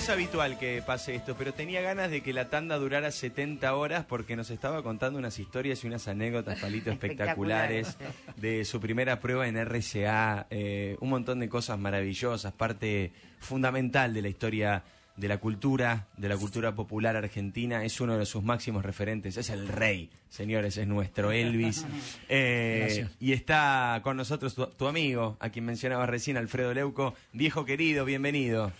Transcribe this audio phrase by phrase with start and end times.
[0.00, 4.06] es habitual que pase esto, pero tenía ganas de que la tanda durara 70 horas
[4.06, 7.98] porque nos estaba contando unas historias y unas anécdotas, Palito, espectaculares
[8.36, 14.22] de su primera prueba en RCA, eh, un montón de cosas maravillosas, parte fundamental de
[14.22, 14.84] la historia
[15.20, 19.50] de la cultura, de la cultura popular argentina, es uno de sus máximos referentes, es
[19.50, 21.86] el rey, señores, es nuestro Elvis.
[22.32, 27.64] Eh, y está con nosotros tu, tu amigo, a quien mencionaba recién, Alfredo Leuco, viejo
[27.64, 28.72] querido, bienvenido.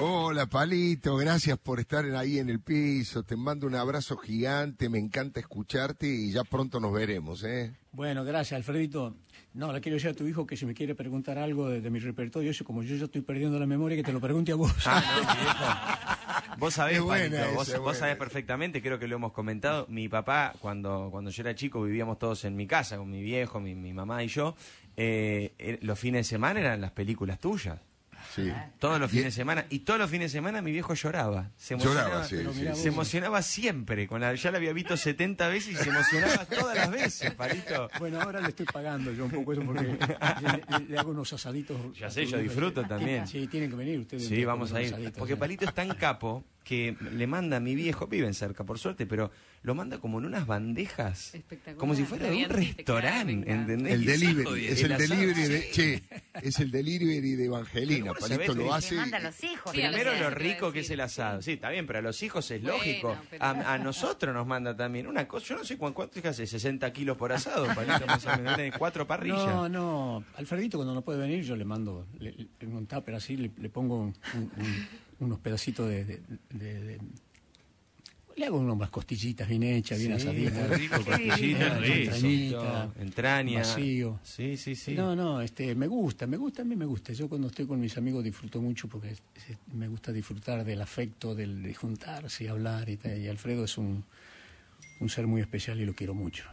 [0.00, 3.22] Hola, Palito, gracias por estar ahí en el piso.
[3.22, 7.74] Te mando un abrazo gigante, me encanta escucharte y ya pronto nos veremos, ¿eh?
[7.92, 9.14] Bueno, gracias, Alfredito.
[9.56, 11.88] No, le quiero decir a tu hijo que si me quiere preguntar algo de, de
[11.90, 14.54] mi repertorio, eso como yo ya estoy perdiendo la memoria, que te lo pregunte a
[14.54, 14.70] vos.
[16.58, 16.98] Vos sabés,
[17.54, 19.86] vos, vos sabés perfectamente, creo que lo hemos comentado.
[19.88, 23.60] Mi papá, cuando, cuando yo era chico, vivíamos todos en mi casa, con mi viejo,
[23.60, 24.54] mi, mi mamá y yo.
[24.96, 27.78] eh, eh, los fines de semana eran las películas tuyas.
[28.36, 28.52] Sí.
[28.78, 29.64] Todos los fines de semana.
[29.70, 31.50] Y todos los fines de semana mi viejo lloraba.
[31.56, 34.06] Se emocionaba, Lloraba, sí, se emocionaba siempre.
[34.06, 37.88] Con la, ya la había visto 70 veces y se emocionaba todas las veces, Palito.
[37.98, 41.32] Bueno, ahora le estoy pagando yo un poco eso porque le, le- le hago unos
[41.32, 41.76] asaditos.
[41.98, 43.26] Ya sé, yo disfruto también.
[43.26, 44.26] Sí, tienen que venir ustedes.
[44.28, 44.88] Sí, vamos a ir.
[44.88, 45.40] asaditos, Porque sí.
[45.40, 49.30] Palito es tan capo que le manda a mi viejo, viven cerca por suerte, pero
[49.62, 51.32] lo manda como en unas bandejas.
[51.32, 51.76] Espectacular.
[51.78, 53.92] Como si fuera de un restaurante, claro, me ¿entendés?
[53.94, 55.68] El delivery, es el delivery de, sí.
[55.72, 56.02] che,
[56.42, 58.12] es el delivery de Evangelina.
[58.14, 58.96] Palito lo hace.
[58.96, 59.72] Le manda a los hijos.
[59.72, 61.40] Sí, a Primero lo rico que es el asado.
[61.40, 63.16] Sí, está bien, pero a los hijos es Bueno, lógico.
[63.30, 65.46] pero- A, a nosotros nos manda también una cosa.
[65.46, 68.36] Yo no sé cuán- cuánto es que hace, 60 kilos por asado, Palito, más o
[68.36, 68.56] menos.
[68.56, 69.38] Tiene cuatro parrillas.
[69.46, 70.24] No, no.
[70.36, 73.52] Alfredito cuando no puede venir yo le mando le, le- en un tupper así, le,
[73.56, 76.20] le pongo un- un- unos pedacitos de, de-
[76.50, 77.00] de- de-
[78.36, 80.78] Le hago unas costillitas bien hechas, bien Sí, asaditas.
[80.78, 83.58] rico, costillitas, entrañita, entraña.
[83.60, 84.20] vacío.
[84.22, 84.92] Sí, sí, sí.
[84.94, 87.14] No, no, este, me gusta, me gusta, a mí me gusta.
[87.14, 90.82] Yo cuando estoy con mis amigos disfruto mucho porque es- es- me gusta disfrutar del
[90.82, 93.16] afecto, del, de juntarse y hablar y tal.
[93.18, 94.04] Y Alfredo es un,
[95.00, 96.44] un ser muy especial y lo quiero mucho.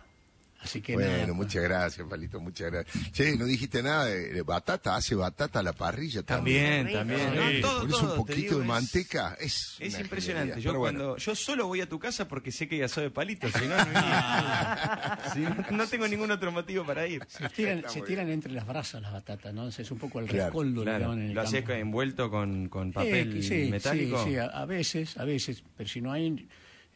[0.64, 3.12] Así que Bueno, nada, muchas gracias, Palito, muchas gracias.
[3.12, 6.86] Che, no dijiste nada de, de batata, hace batata a la parrilla también.
[6.94, 7.54] También, también.
[7.56, 7.62] Sí.
[7.62, 9.76] No, todo, Pones todo, un poquito digo, de es- manteca, es.
[9.80, 10.62] Es impresionante.
[10.62, 11.00] Yo Pero bueno.
[11.00, 13.66] cuando yo solo voy a tu casa porque sé que hay asado de palito, si
[13.68, 15.20] no, no iría.
[15.34, 17.22] Si no, no tengo ningún otro motivo para ir.
[17.28, 19.68] se tiran, se entre las brasas las batatas, ¿no?
[19.68, 22.94] Es un poco el Claro, rescoldo Claro, en el lo haces envuelto con, con Eh,
[22.94, 24.24] papel que sí, metálico.
[24.24, 26.48] Sí, sí, a, a veces, a veces, pero si no hay,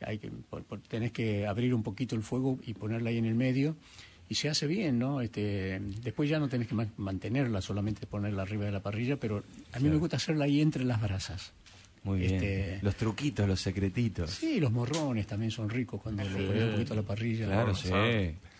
[0.01, 3.25] hay que, por- por- tenés que abrir un poquito el fuego y ponerla ahí en
[3.25, 3.75] el medio
[4.29, 5.21] y se hace bien, ¿no?
[5.21, 9.43] Este, después ya no tenés que man- mantenerla, solamente ponerla arriba de la parrilla, pero
[9.73, 11.53] a mí me gusta hacerla ahí entre las brasas.
[12.03, 12.35] Muy bien.
[12.35, 14.29] Este- Los truquitos, los secretitos.
[14.31, 17.45] Sí, los morrones también son ricos cuando le pones un poquito a la parrilla.
[17.45, 17.75] Claro, ¿no?
[17.75, 17.89] sí.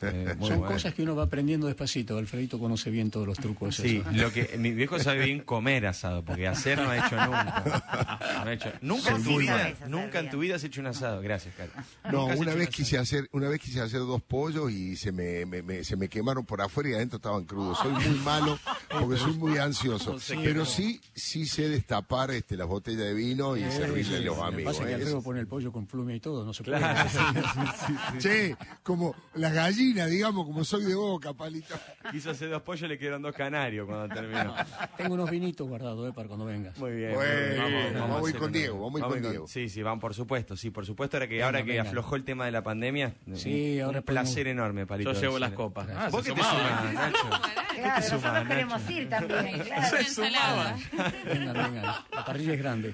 [0.02, 0.66] Eh, Son bueno.
[0.68, 2.18] cosas que uno va aprendiendo despacito.
[2.18, 3.76] Alfredito conoce bien todos los trucos.
[3.76, 4.16] Sí, esos.
[4.16, 8.20] lo que mi viejo sabe bien comer asado, porque hacer no ha hecho nunca.
[8.44, 10.30] No ha hecho- nunca en tu vida, sabes hacer nunca en bien.
[10.32, 11.22] tu vida has hecho un asado.
[11.22, 11.72] Gracias, Caro.
[12.12, 15.46] No, una vez un quise hacer, una vez quise hacer dos pollos y se me,
[15.46, 17.78] me- me- se me quemaron por afuera y adentro estaban crudos.
[17.80, 18.60] Soy muy malo
[18.90, 20.18] porque soy muy ansioso.
[20.44, 24.74] Pero sí, sí sé destapar este, las botellas de vino y servirle a los amigos.
[24.76, 24.96] pasa que ¿eh?
[24.96, 26.78] Alfredo pone el pollo con plumia y todo, no se puede.
[26.78, 27.10] Claro.
[28.20, 31.76] Che, como las gallinas, digamos, como soy de boca, palito.
[32.12, 34.54] Quiso hacer dos pollos, le quedaron dos canarios cuando terminó.
[34.98, 36.78] Tengo unos vinitos guardados eh, para cuando vengas.
[36.78, 37.14] Muy bien.
[37.14, 37.94] Bueno, muy bien.
[38.00, 39.48] vamos a ir con Diego, vamos a ir con Diego.
[39.48, 41.18] Sí, sí, vamos por supuesto, sí, por supuesto.
[41.18, 41.84] Ahora que, Venga, ahora que venga.
[41.84, 45.14] aflojó el tema de la pandemia, Sí, un ahora placer podemos- enorme, Palito.
[45.14, 45.42] Yo llevo Sí.
[45.42, 45.88] las copas.
[45.88, 46.12] Gracias.
[46.12, 47.30] ¿Vos qué te sumás, Nacho?
[47.30, 48.94] Claro, sumás, nosotros queremos Nacho?
[48.94, 49.62] ir también.
[50.16, 50.78] Claro.
[51.26, 52.06] Venga, venga.
[52.14, 52.94] La parrilla es grande.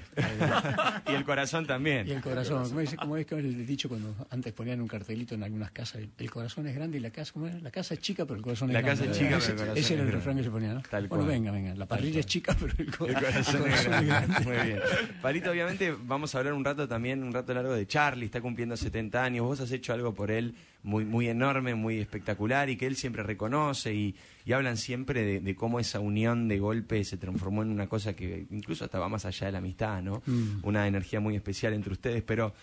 [1.08, 2.08] Y el corazón también.
[2.08, 2.64] Y el corazón.
[2.68, 6.02] ¿Cómo es, cómo es que el dicho cuando antes ponían un cartelito en algunas casas?
[6.18, 7.60] El corazón es grande y la casa, ¿cómo era?
[7.60, 9.06] La casa es chica, pero el corazón es La grande.
[9.06, 10.12] casa es chica, Ese- pero el corazón Ese era es el grande.
[10.18, 10.82] refrán que se ponía, ¿no?
[10.90, 11.36] Tal bueno, cual.
[11.36, 11.76] venga, venga.
[11.76, 14.08] La parrilla es chica, pero el, co- El corazón, el es corazón grande.
[14.08, 14.40] es grande.
[14.60, 14.80] Muy bien.
[15.22, 18.76] Palito, obviamente vamos a hablar un rato también, un rato largo de Charlie, está cumpliendo
[18.78, 22.86] 70 años, vos has hecho algo por él muy, muy enorme, muy espectacular y que
[22.88, 24.16] él siempre reconoce y,
[24.46, 28.14] y hablan siempre de, de cómo esa unión de golpe se transformó en una cosa
[28.16, 30.22] que incluso hasta va más allá de la amistad, ¿no?
[30.26, 30.60] Mm.
[30.64, 32.54] Una energía muy especial entre ustedes, pero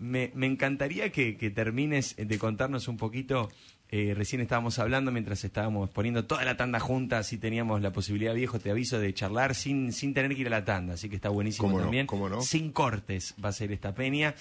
[0.00, 3.48] me, me encantaría que, que termines de contarnos un poquito
[3.92, 8.32] eh, recién estábamos hablando mientras estábamos poniendo toda la tanda juntas y teníamos la posibilidad,
[8.32, 11.16] viejo, te aviso, de charlar sin, sin tener que ir a la tanda, así que
[11.16, 11.84] está buenísimo ¿Cómo no?
[11.84, 12.06] también.
[12.06, 12.40] ¿Cómo no?
[12.40, 14.36] Sin cortes va a ser esta peña.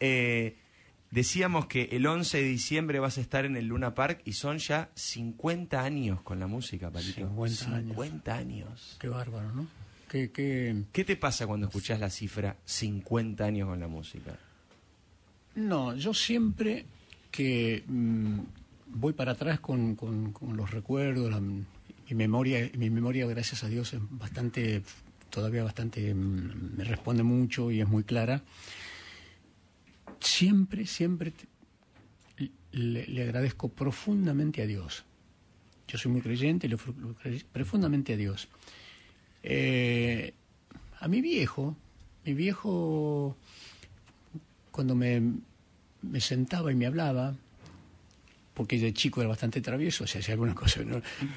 [0.00, 0.56] Eh,
[1.10, 4.56] decíamos que el 11 de diciembre vas a estar en el Luna Park y son
[4.56, 7.28] ya 50 años con la música, Palito.
[7.28, 7.88] 50 años.
[7.88, 8.96] 50 años.
[8.98, 9.66] Qué bárbaro, ¿no?
[10.08, 10.82] Qué, qué...
[10.92, 14.38] ¿Qué te pasa cuando escuchás la cifra 50 años con la música?
[15.54, 16.84] No, yo siempre
[17.30, 18.38] que mm,
[18.86, 23.92] voy para atrás con, con- los recuerdos, la- mi memoria, mi memoria, gracias a Dios,
[23.94, 24.82] es bastante
[25.30, 28.42] todavía bastante mm, me responde mucho y es muy clara.
[30.20, 31.32] Siempre, siempre
[32.72, 35.04] le, agradezco profundamente a Dios.
[35.88, 36.76] Yo soy muy creyente, le
[37.52, 38.48] profundamente a Dios.
[39.42, 40.32] Eh,
[41.00, 41.76] a mi viejo,
[42.24, 43.36] mi viejo,
[44.74, 45.22] cuando me,
[46.02, 47.36] me sentaba y me hablaba,
[48.54, 50.80] porque de chico era bastante travieso, o sea, hacía alguna cosa,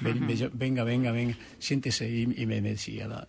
[0.00, 3.28] venga, venga, venga, siéntese y, me, decía,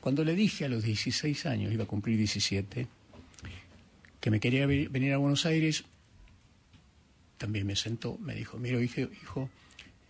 [0.00, 2.88] cuando le dije a los 16 años, iba a cumplir 17,
[4.18, 5.84] que me quería venir a Buenos Aires,
[7.38, 9.48] también me sentó, me dijo, mira, hijo, hijo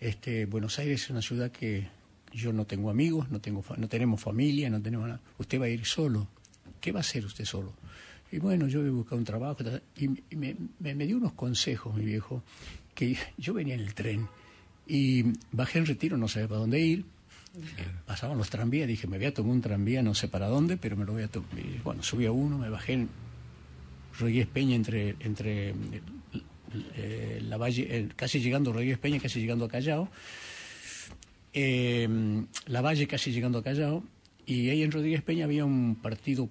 [0.00, 1.88] este, Buenos Aires es una ciudad que
[2.32, 5.20] yo no tengo amigos, no, tengo, no tenemos familia, no tenemos nada.
[5.36, 6.26] Usted va a ir solo.
[6.80, 7.74] ¿Qué va a hacer usted solo?
[8.32, 9.62] Y bueno, yo voy a buscar un trabajo.
[9.96, 12.42] Y me, me dio unos consejos, mi viejo,
[12.94, 14.28] que yo venía en el tren
[14.86, 17.04] y bajé en retiro, no sabía para dónde ir.
[18.04, 20.96] Pasaban los tranvías, dije, me voy a tomar un tranvía, no sé para dónde, pero
[20.96, 21.48] me lo voy a tomar.
[21.82, 23.08] Bueno, subí a uno, me bajé en
[24.18, 25.74] Rodríguez Peña entre, entre
[26.96, 30.10] eh, la valle, casi llegando a Rodríguez Peña, casi llegando a Callao.
[31.58, 32.06] Eh,
[32.66, 34.04] la Valle casi llegando a Callao,
[34.44, 36.50] y ahí en Rodríguez Peña había un partido,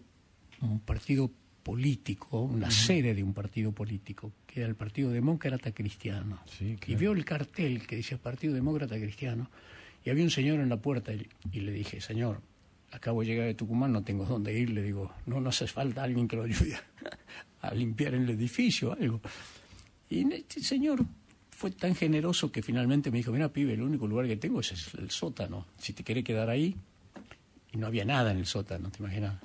[0.61, 1.29] un partido
[1.65, 6.39] político, una sede de un partido político, que era el Partido Demócrata Cristiano.
[6.59, 9.49] Y vio el cartel que decía Partido Demócrata Cristiano,
[10.03, 12.39] y había un señor en la puerta y, le dije, señor,
[12.91, 16.03] acabo de llegar de Tucumán, no tengo dónde ir, le digo, no, no hace falta
[16.03, 16.77] alguien que lo ayude
[17.61, 19.19] a, limpiar el edificio, algo.
[20.07, 21.03] Y este señor
[21.49, 24.93] fue tan generoso que finalmente me dijo, mira, pibe, el único lugar que tengo es
[24.99, 26.75] el sótano, si te quiere quedar ahí,
[27.71, 29.41] y no había nada en el sótano, ¿te imaginas?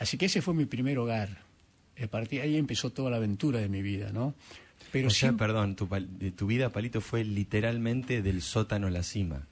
[0.00, 1.28] Así que ese fue mi primer hogar.
[2.02, 4.34] A partir de ahí empezó toda la aventura de mi vida, ¿no?
[4.90, 5.86] Pero o sea, perdón, tu,
[6.34, 9.46] tu vida, Palito, fue literalmente del sótano a la cima.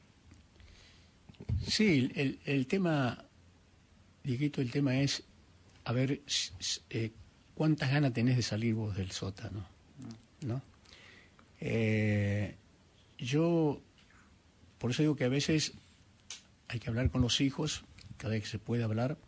[1.67, 3.23] Sí, el, el tema,
[4.25, 5.23] Dieguito, el tema es,
[5.85, 6.23] a ver,
[6.89, 7.11] eh,
[7.55, 9.67] ¿cuántas ganas tenés de salir vos del sótano?
[10.41, 10.62] ¿No?
[11.61, 12.55] Eh,
[13.19, 13.83] yo,
[14.79, 15.75] por eso digo que a veces
[16.69, 17.85] hay que hablar con los hijos,
[18.17, 19.19] cada vez que se puede hablar,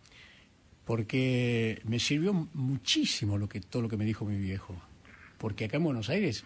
[0.84, 4.80] porque me sirvió muchísimo lo que, todo lo que me dijo mi viejo.
[5.38, 6.44] Porque acá en Buenos Aires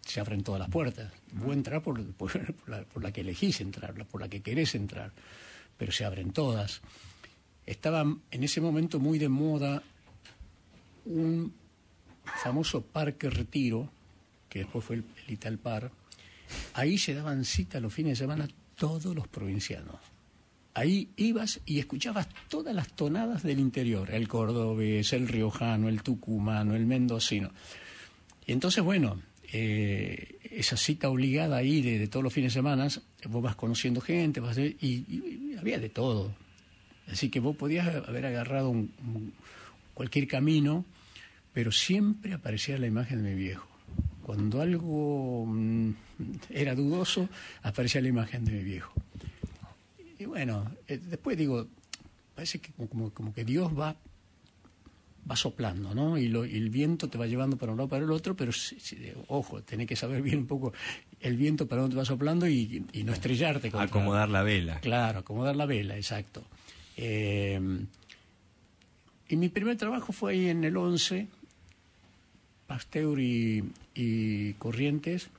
[0.00, 1.12] se abren todas las puertas.
[1.32, 5.12] Vos entrar por, por, la, que elegís entrar, por la que querés entrar,
[5.76, 6.82] pero se abren todas.
[7.66, 9.82] Estaba en ese momento muy de moda
[11.04, 11.54] un
[12.24, 13.90] famoso parque retiro,
[14.48, 15.90] que después fue el, el Italpar.
[16.74, 20.11] Ahí se daban cita los fines de semana todos los provincianos
[20.74, 26.74] ahí ibas y escuchabas todas las tonadas del interior, el cordobés, el riojano, el tucumano,
[26.74, 27.50] el mendocino.
[28.46, 29.20] Y entonces, bueno,
[29.52, 32.88] eh, esa cita obligada ahí de, todos los fines de semana,
[33.28, 36.34] vos vas conociendo gente, vas y, había de todo.
[37.10, 38.74] Así que vos podías haber agarrado
[39.94, 40.84] cualquier camino,
[41.52, 43.68] pero siempre aparecía la imagen de mi viejo.
[44.22, 45.90] Cuando algo mm,
[46.50, 47.28] era dudoso,
[47.62, 48.92] aparecía la imagen de mi viejo.
[50.22, 51.66] Y bueno, eh, después digo,
[52.36, 53.96] parece que como, como, que Dios va
[55.28, 56.16] va soplando, ¿no?
[56.16, 58.52] Y, el viento te va llevando para un lado para el otro, pero
[59.26, 60.72] ojo, tenés que saber bien un poco
[61.20, 63.72] el viento para dónde va soplando y, no estrellarte.
[63.72, 64.78] Contra, acomodar la vela.
[64.78, 66.44] Claro, acomodar la vela, exacto.
[66.96, 67.60] Eh,
[69.28, 71.26] y mi primer trabajo fue ahí en el 11,
[72.68, 75.30] Pasteur y, Corrientes.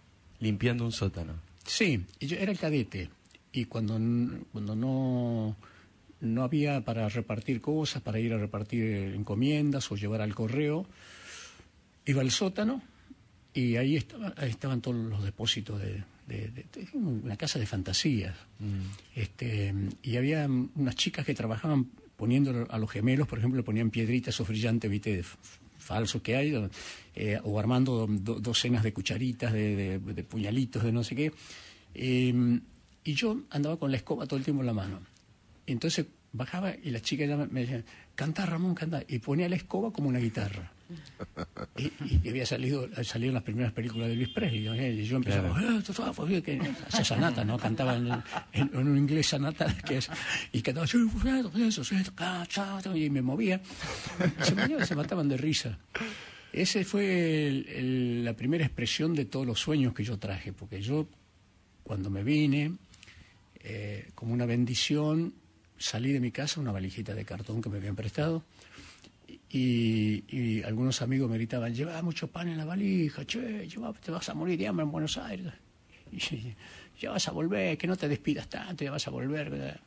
[0.41, 1.35] Limpiando un sótano.
[1.65, 3.09] Sí, yo era el cadete
[3.53, 3.99] y cuando,
[4.51, 5.55] cuando no,
[6.19, 10.87] no había para repartir cosas, para ir a repartir encomiendas o llevar al correo,
[12.05, 12.81] iba al sótano
[13.53, 16.03] y ahí, estaba, estaban todos los depósitos de,
[16.93, 18.35] una casa de fantasías.
[18.59, 19.19] Mm.
[19.19, 21.85] Este, y había unas chicas que trabajaban
[22.17, 25.23] poniendo a los gemelos, por ejemplo, le ponían piedritas o brillantes, viste,
[25.77, 26.69] falsos que hay,
[27.13, 31.31] eh, o armando docenas de cucharitas, de, puñalitos, de no sé qué.
[31.93, 32.59] Eh,
[33.03, 34.99] y yo andaba con la escoba todo el tiempo en la mano.
[35.65, 39.03] Entonces bajaba y las chicas ya me, decían, canta Ramón, canta.
[39.07, 40.71] Y ponía la escoba como una guitarra.
[41.75, 44.67] Y, había salido, salido en las primeras películas de Luis Presley.
[44.99, 45.79] Y yo empezaba, claro.
[46.29, 47.57] eh, que hacía sanata, ¿no?
[47.57, 50.09] Cantaba en, un inglés sanata, que es,
[50.51, 50.85] y cantaba,
[52.95, 53.59] y me movía.
[54.43, 55.79] Se, se mataban de risa.
[56.51, 57.65] Esa fue
[58.23, 61.07] la primera expresión de todos los sueños que yo traje, porque yo,
[61.83, 62.73] cuando me vine,
[63.63, 65.33] eh, como una bendición,
[65.77, 68.43] salí de mi casa una valijita de cartón que me habían prestado
[69.49, 73.67] y, algunos amigos me gritaban, lleva mucho pan en la valija, che,
[74.03, 75.53] te vas a morir de hambre en Buenos Aires.
[76.11, 76.55] Y,
[77.01, 79.79] ya vas a volver, que no te despidas tanto, ya vas a volver.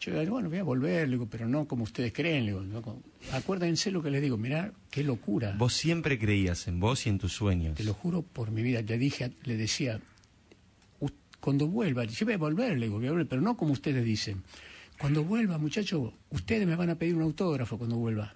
[0.00, 2.46] Yo digo, bueno, voy a volver, digo, pero no como ustedes creen.
[2.46, 5.54] Digo, no acuérdense lo que les digo, mirá, qué locura.
[5.56, 7.76] Vos siempre creías en vos y en tus sueños.
[7.76, 8.80] Te lo juro por mi vida.
[8.82, 10.13] Le dije, le decía, "U-
[11.44, 14.02] cuando vuelva, yo voy a volver, le digo, voy a volver, pero no como ustedes
[14.02, 14.42] dicen.
[14.98, 18.32] Cuando vuelva, muchacho, ustedes me van a pedir un autógrafo cuando vuelva.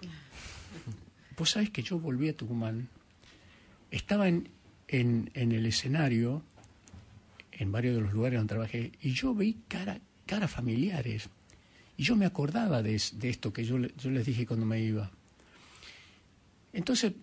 [1.38, 2.88] Vos sabés que yo volví a Tucumán,
[3.90, 4.50] estaba en,
[4.88, 6.42] en, el escenario,
[7.52, 11.30] en varios de los lugares donde trabajé, y yo vi cara, caras familiares.
[11.96, 15.10] Y yo me acordaba de, es- de esto que yo les dije cuando me iba.
[16.74, 17.14] Entonces,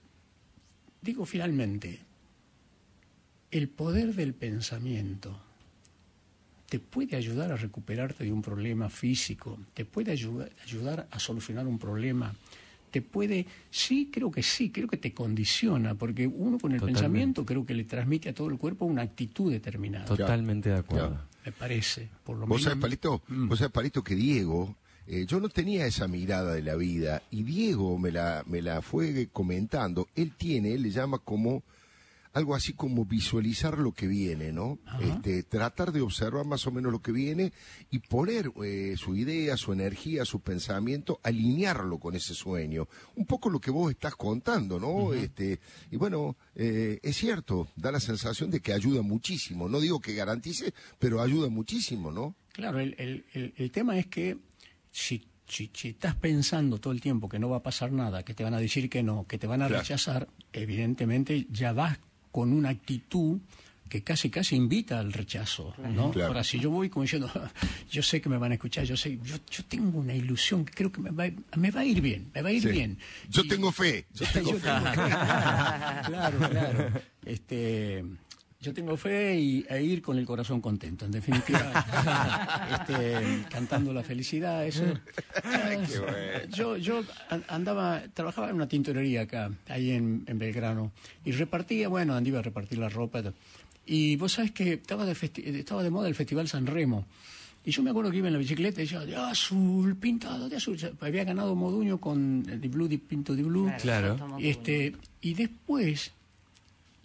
[1.04, 2.00] digo finalmente,
[3.51, 5.45] el poder del pensamiento
[6.70, 11.68] te puede ayudar a recuperarte de un problema físico, te puede ayudar, ayudar a solucionar
[11.68, 12.34] un problema,
[12.92, 16.94] te puede, sí, creo que sí, creo que te condiciona, porque uno con el Totalmente.
[17.02, 21.20] pensamiento creo que le transmite a todo el cuerpo una actitud determinada, Totalmente de acuerdo.
[21.46, 22.64] Me parece, por lo Vos menos.
[22.64, 23.48] sabés, Palito, Mm.
[23.50, 24.76] vos sabés, Palito, que Diego,
[25.08, 28.82] eh, yo no tenía esa mirada de la vida y Diego me la, me la
[28.82, 30.08] fue comentando.
[30.16, 31.62] Él tiene, él le llama como
[32.36, 34.77] algo así como visualizar lo que viene, ¿no?
[34.86, 35.00] Ajá.
[35.01, 37.51] Este, tratar de observar más o menos lo que viene
[37.89, 42.88] y poner eh, su idea, su energía, su pensamiento, alinearlo con ese sueño.
[43.15, 45.13] Un poco lo que vos estás contando, ¿no?
[45.13, 49.68] este, y bueno, eh, es cierto, da la sensación de que ayuda muchísimo.
[49.70, 52.36] No digo que garantice, pero ayuda muchísimo, ¿no?
[52.51, 54.38] Claro, el, el- el- el tema es que
[54.92, 58.34] si, si, si estás pensando todo el tiempo que no va a pasar nada, que
[58.34, 59.82] te van a decir que no, que te van a Claro.
[59.82, 61.98] rechazar, evidentemente ya vas
[62.36, 63.39] con una actitud
[63.88, 66.12] que casi casi invita al rechazo, ¿no?
[66.12, 66.27] Claro.
[66.30, 67.32] Ahora, si yo voy como diciendo,
[67.89, 70.74] yo sé que me van a escuchar, yo sé, yo, yo tengo una ilusión que
[70.74, 72.68] creo que me va, me va a ir bien, me va a ir Sí.
[72.70, 72.98] bien.
[73.30, 74.65] Yo Y- tengo fe, yo tengo yo fe.
[74.65, 74.92] tengo
[76.08, 76.89] claro, claro.
[77.25, 78.04] Este,
[78.62, 81.72] yo tengo fe y, e ir con el corazón contento, en definitiva,
[82.80, 84.84] este, cantando la felicidad, eso.
[86.54, 90.92] Yo, yo an- andaba, trabajaba en una tintorería acá, ahí en, en Belgrano,
[91.24, 93.22] y repartía, bueno, andaba a repartir la ropa.
[93.86, 97.06] Y vos sabés que estaba de, festi- estaba de moda el Festival San Remo.
[97.68, 100.56] Y yo me acuerdo que iba en la bicicleta y decía, de azul, pintado de
[100.58, 100.78] azul.
[101.02, 103.72] Había ganado Moduño con eh, Di Blue, Di Pinto Di Blue.
[103.82, 104.16] Claro.
[104.40, 106.12] Y, este, y después,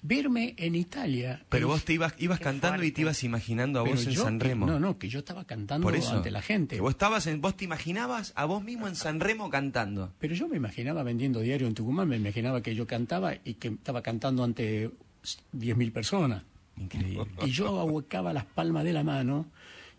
[0.02, 1.42] verme en Italia.
[1.48, 4.22] Pero vos te ibas, ibas cantando y te ibas imaginando a pero vos en yo-
[4.24, 4.66] San Remo.
[4.66, 6.16] No, no, que yo estaba cantando Por eso.
[6.16, 6.76] ante la gente.
[6.76, 10.12] Que vos estabas en, vos te imaginabas a vos mismo en San Remo cantando.
[10.18, 13.68] Pero yo me imaginaba vendiendo diario en Tucumán, me imaginaba que yo cantaba y que
[13.68, 14.90] estaba cantando ante
[15.52, 16.42] 10.000 personas.
[16.76, 17.26] Increíble.
[17.44, 19.46] Y yo ahuecaba las palmas de la mano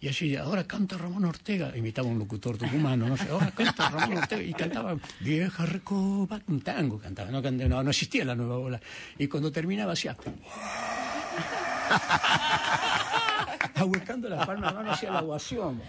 [0.01, 4.17] y así, ahora canta Ramón Ortega, imitaba un locutor tucumano, no sé, ahora canta Ramón
[4.17, 8.57] Ortega y cantaba Vieja Recoba, un tango cantaba, no, canta- no, no existía la nueva
[8.57, 8.81] ola.
[9.17, 10.17] Y cuando terminaba hacía...
[13.75, 15.81] ahuecando las palmas de la mano hacía la ovación.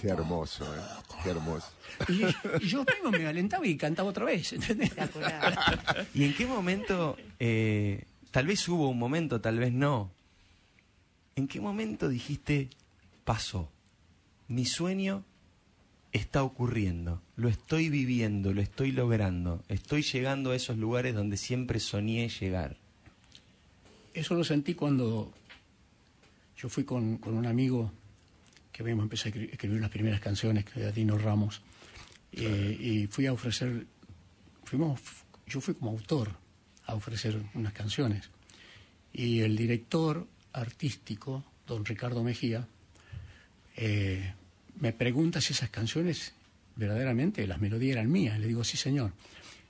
[0.00, 0.80] Qué hermoso, ¿eh?
[1.22, 1.68] Qué hermoso.
[2.08, 2.24] Y,
[2.64, 4.92] y yo mismo me alentaba y cantaba otra vez, ¿entendés?
[6.14, 10.10] ¿Y en qué momento, eh, tal vez hubo un momento, tal vez no,
[11.36, 12.68] en qué momento dijiste,
[13.26, 13.70] pasó,
[14.48, 15.24] mi sueño
[16.12, 21.78] está ocurriendo, lo estoy viviendo, lo estoy logrando, estoy llegando a esos lugares donde siempre
[21.80, 22.78] soñé llegar?
[24.14, 25.34] Eso lo sentí cuando
[26.56, 27.92] yo fui con, con un amigo
[28.72, 31.60] que habíamos empezado a escri- escribir las primeras canciones, que era Dino Ramos,
[32.32, 33.86] eh, y fui a ofrecer,
[34.64, 35.00] fuimos,
[35.46, 36.30] yo fui como autor
[36.86, 38.30] a ofrecer unas canciones.
[39.12, 42.66] Y el director artístico, don Ricardo Mejía,
[43.76, 44.32] eh,
[44.80, 46.32] me pregunta si esas canciones
[46.76, 48.38] verdaderamente, las melodías eran mías.
[48.38, 49.12] Le digo, sí, señor.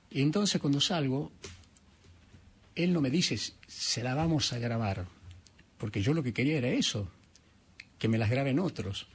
[0.09, 1.31] Y entonces cuando salgo,
[2.75, 3.37] él no me dice,
[3.67, 5.05] se la vamos a grabar,
[5.77, 7.09] porque yo lo que quería era eso,
[7.97, 9.07] que me las graben otros,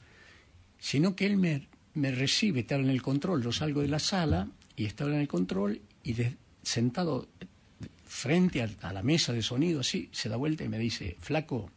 [0.79, 4.87] sino que él me, recibe, estaba en el control, yo salgo de la sala y
[4.87, 6.17] estaba en el control y
[6.63, 7.29] sentado
[8.05, 11.71] frente a, a la mesa de sonido así, se da vuelta y me dice, flaco,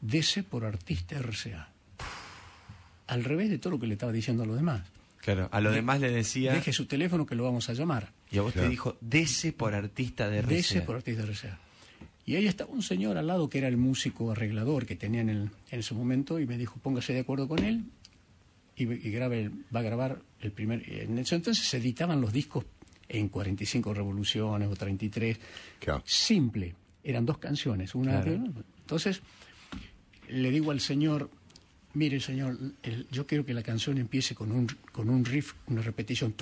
[0.00, 1.69] dese por artista RCA.
[3.10, 4.82] Al revés de todo lo que le estaba diciendo a los demás.
[5.18, 8.12] Claro, a lo demás le decía, Deje su teléfono que lo vamos a llamar.
[8.30, 8.66] y a vos Claro.
[8.68, 10.86] te dijo, dese por artista de de ese RCA.
[10.86, 11.58] por artista de RCA.
[12.24, 15.28] Y ahí estaba un señor al lado que era el músico arreglador que tenía en,
[15.30, 17.84] el- en ese momento y me dijo, póngase de acuerdo con él
[18.76, 20.88] y, y grabe, el- va a grabar el primer...
[20.88, 22.64] En ese entonces se editaban los discos
[23.08, 25.36] en 45 revoluciones o 33,
[25.80, 26.02] Claro.
[26.06, 26.74] simple.
[27.02, 27.94] Eran dos canciones.
[27.94, 28.30] Una Claro.
[28.38, 28.50] de-
[28.80, 29.20] entonces
[30.28, 31.30] le digo al señor,
[31.94, 35.82] mire señor, el- yo quiero que la canción empiece con un, con un riff, una
[35.82, 36.34] repetición.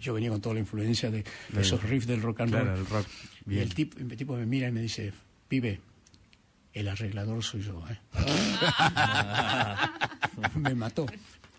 [0.00, 1.24] Yo venía con toda la influencia de
[1.58, 2.62] esos riffs del rock and roll.
[2.64, 3.06] Claro, el rock.
[3.46, 5.12] Y el tipo, el tipo me mira y me dice,
[5.48, 5.80] pibe,
[6.74, 7.82] el arreglador soy yo.
[7.88, 7.98] ¿eh?
[10.56, 11.06] me mató.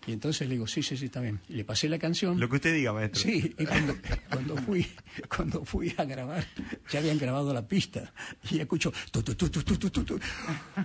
[0.06, 1.40] Y entonces le digo, sí, sí, sí, está bien.
[1.48, 2.40] Y le pasé la canción.
[2.40, 3.20] Lo que usted diga, maestro.
[3.20, 3.94] Sí, y cuando,
[4.30, 4.86] cuando, fui,
[5.34, 6.46] cuando fui a grabar,
[6.90, 8.12] ya habían grabado la pista.
[8.50, 10.20] Y escucho, tu, tu, tu, tu, tu, tu,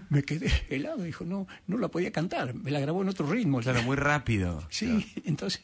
[0.10, 1.03] me quedé helado.
[1.03, 2.53] Dijo, no, no la podía cantar.
[2.53, 3.62] Me la grabó en otro ritmo.
[3.62, 4.67] Claro, muy rápido.
[4.69, 5.62] Sí, entonces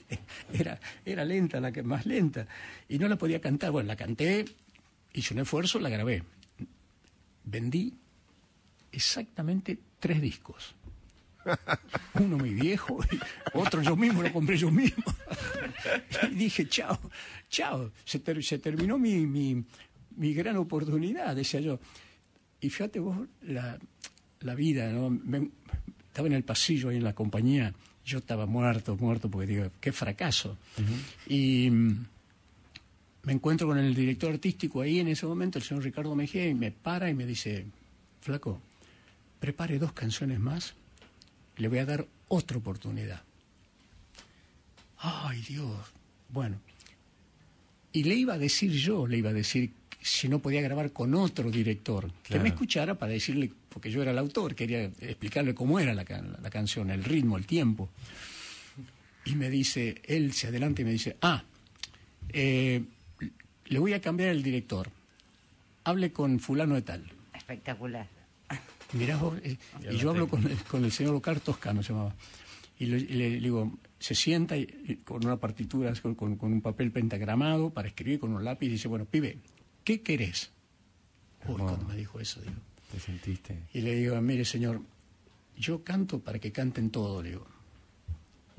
[0.54, 2.48] era, era lenta, la que más lenta.
[2.88, 3.72] Y no la podía cantar.
[3.72, 4.46] Bueno, la canté,
[5.14, 6.24] hice un esfuerzo, la grabé.
[7.44, 7.94] Vendí
[8.92, 10.76] exactamente tres discos.
[12.16, 13.20] Uno mi viejo, y
[13.54, 15.04] otro yo mismo, lo compré yo mismo.
[16.32, 17.00] Y dije, chao,
[17.50, 19.64] chao, se, terminó mi, mi,
[20.18, 21.80] mi, gran oportunidad, decía yo.
[22.60, 23.80] Y fíjate vos la,
[24.42, 25.20] la vida, ¿no?
[26.12, 27.74] estaba en el pasillo ahí en la compañía,
[28.06, 30.58] yo estaba muerto, muerto, porque digo, qué fracaso.
[31.28, 32.06] Y mm,
[33.24, 36.54] me encuentro con el director artístico ahí en ese momento, el señor Ricardo Mejía, y
[36.54, 37.66] me para y me dice,
[38.20, 38.62] flaco,
[39.40, 40.76] prepare dos canciones más,
[41.62, 43.22] le voy a dar otra oportunidad.
[44.98, 45.78] Ay, Dios.
[46.30, 46.60] Bueno,
[47.92, 51.14] y le iba a decir yo, le iba a decir si no podía grabar con
[51.14, 55.80] otro director, que me escuchara para decirle, porque yo era el autor, quería explicarle cómo
[55.80, 56.04] era la,
[56.50, 57.90] canción, el ritmo, el tiempo.
[59.26, 61.44] Y me dice, él se adelanta y me dice, ah,
[62.30, 62.84] eh,
[63.66, 64.90] le voy a cambiar el director,
[65.84, 67.12] hable con fulano de tal.
[67.36, 68.21] Espectacular.
[68.94, 69.58] Mirá eh,
[69.90, 72.16] y yo hablo con, con el señor Ocar Toscano, se llamaba.
[72.80, 74.56] Y le, digo, se sienta
[75.04, 78.88] con una partitura, con, con, un papel pentagramado para escribir con un lápiz y dice,
[78.88, 79.38] bueno, pibe,
[79.84, 80.52] ¿qué querés?
[81.48, 82.56] Uy, cuando me dijo eso, digo.
[82.92, 83.60] ¿Te sentiste?
[83.74, 84.82] Y le digo, mire, señor,
[85.56, 87.46] yo canto para que canten todo, digo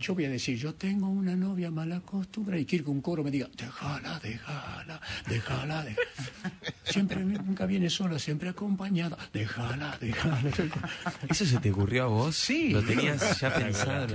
[0.03, 3.23] yo voy a decir, yo tengo una novia mala costumbre y quiero que un coro
[3.23, 6.03] me diga, déjala, déjala, déjala, déjala.
[6.83, 10.43] Siempre, nunca viene sola, siempre acompañada, déjala, déjala.
[11.29, 12.37] ¿Eso se te ocurrió a vos?
[12.37, 12.71] Sí.
[12.71, 14.09] Lo tenías ya pensado,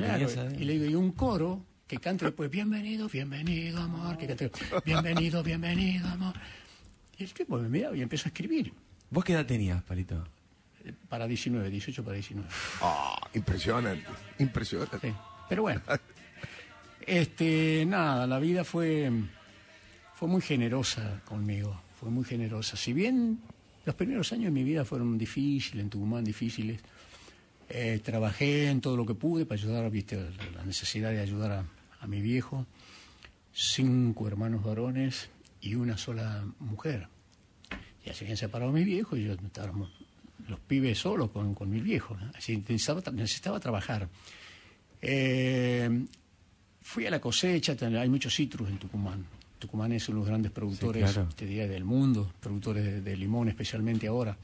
[0.59, 4.51] Y le digo, y un coro que cante después, bienvenido, bienvenido, amor, que cante,
[4.85, 6.35] bienvenido, bienvenido, amor.
[7.17, 8.73] Y el tipo me mira y empezó a escribir.
[9.09, 10.21] ¿Vos qué edad tenías, Palito?
[11.07, 12.47] Para 19, 18 para 19.
[12.81, 14.05] Ah, impresionante,
[14.39, 14.99] impresionante.
[15.01, 15.13] Sí.
[15.49, 15.81] Pero bueno,
[17.05, 19.11] este, nada, la vida fue,
[20.15, 22.75] fue muy generosa conmigo, fue muy generosa.
[22.75, 23.39] Si bien
[23.85, 26.81] los primeros años de mi vida fueron difíciles, en Tucumán difíciles,
[27.69, 30.17] eh, trabajé en todo lo que pude para ayudar, viste,
[30.55, 31.65] la necesidad de ayudar a,
[31.99, 32.65] a mi viejo,
[33.53, 35.29] cinco hermanos varones
[35.61, 37.07] y una sola mujer.
[38.05, 39.91] Ya se habían separado mis viejos y yo estábamos
[40.47, 42.17] los pibes solos con, con mis viejos.
[42.35, 44.07] Así necesitaba, necesitaba trabajar.
[45.01, 46.05] Eh,
[46.81, 49.25] fui a la cosecha, hay muchos citrus en Tucumán.
[49.59, 54.37] Tucumán es uno de los grandes productores del mundo, productores de, limón especialmente ahora.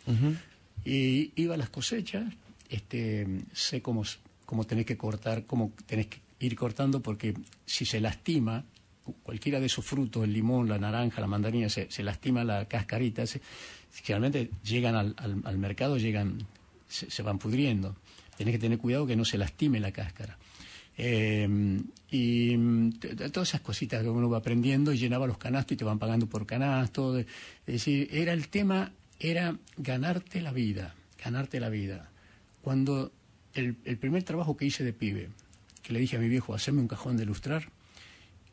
[0.83, 2.33] Y iba a las cosechas,
[2.69, 4.03] este, sé cómo,
[4.45, 7.35] cómo tenés que cortar, cómo tenés que ir cortando, porque
[7.65, 8.65] si se lastima
[9.23, 13.23] cualquiera de esos frutos, el limón, la naranja, la mandarina, se, lastima la cascarita,
[13.91, 16.39] generalmente llegan al, al, mercado, llegan,
[16.87, 17.95] se, se, van pudriendo.
[18.37, 20.37] Tenés que tener cuidado que no se lastime la cáscara.
[20.97, 21.47] Eh,
[22.12, 22.91] y mm,
[23.32, 26.27] todas esas cositas que uno va aprendiendo y llenaba los canastos y te van pagando
[26.27, 27.17] por canasto.
[27.17, 27.25] Es
[27.65, 32.10] decir, era el tema, era ganarte la vida, ganarte la vida.
[32.62, 33.12] Cuando
[33.53, 35.29] el, primer trabajo que hice de pibe,
[35.82, 37.69] que le dije a mi viejo, hacerme un cajón de ilustrar,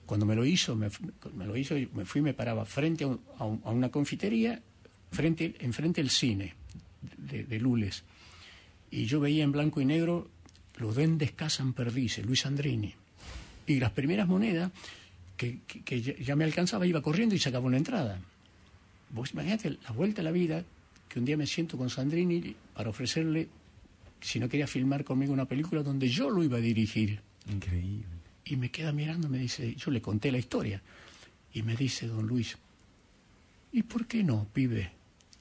[0.06, 0.90] cuando me lo hizo, me,
[1.46, 4.60] lo hizo, me fui y me paraba frente a, una confitería,
[5.12, 6.54] frente, enfrente del cine
[7.16, 8.02] de, de Lules.
[8.90, 10.28] Y yo veía en blanco y negro
[10.76, 12.94] los duendes cazan perdices, Luis Andrini.
[13.66, 14.70] Y las primeras monedas
[15.36, 18.20] que, ya, me alcanzaba, iba corriendo y sacaba una entrada.
[19.10, 20.64] Vos imagínate la vuelta a la vida,
[21.08, 23.48] que un día me siento con Sandrini para ofrecerle,
[24.20, 27.20] si no quería filmar conmigo una película donde yo lo iba a dirigir.
[27.50, 28.04] Increíble.
[28.44, 30.82] Y me queda mirando, me dice, yo le conté la historia.
[31.54, 32.56] Y me dice don Luis,
[33.72, 34.92] ¿y por qué no, pibe?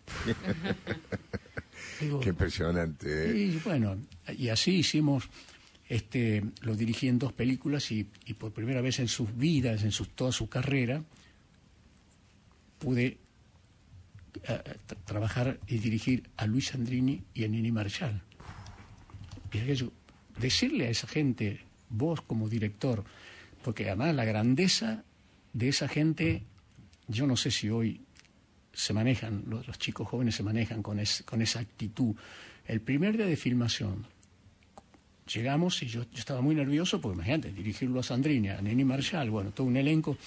[2.00, 3.32] Qué impresionante.
[3.32, 3.38] ¿eh?
[3.38, 3.98] Y bueno,
[4.38, 5.30] y así hicimos,
[5.88, 8.04] este, lo dirigí en dos películas y,
[8.38, 11.04] por primera vez en sus vidas, en toda su carrera,
[12.78, 13.18] pude
[14.48, 14.60] eh,
[15.06, 18.22] trabajar y dirigir a Luis Andrini y a Nini Marshall.
[20.38, 23.04] decirle a esa gente, vos como director,
[23.64, 25.04] porque además la grandeza
[25.54, 26.44] de esa gente,
[27.08, 28.02] yo no sé si hoy
[28.74, 32.16] se manejan, los, chicos jóvenes se manejan con, con esa actitud.
[32.66, 34.06] El primer día de filmación,
[35.34, 39.52] llegamos y yo, estaba muy nervioso, porque imagínate, dirigirlo a Sandrini, a Neni Marshall, bueno,
[39.52, 40.18] todo un elenco.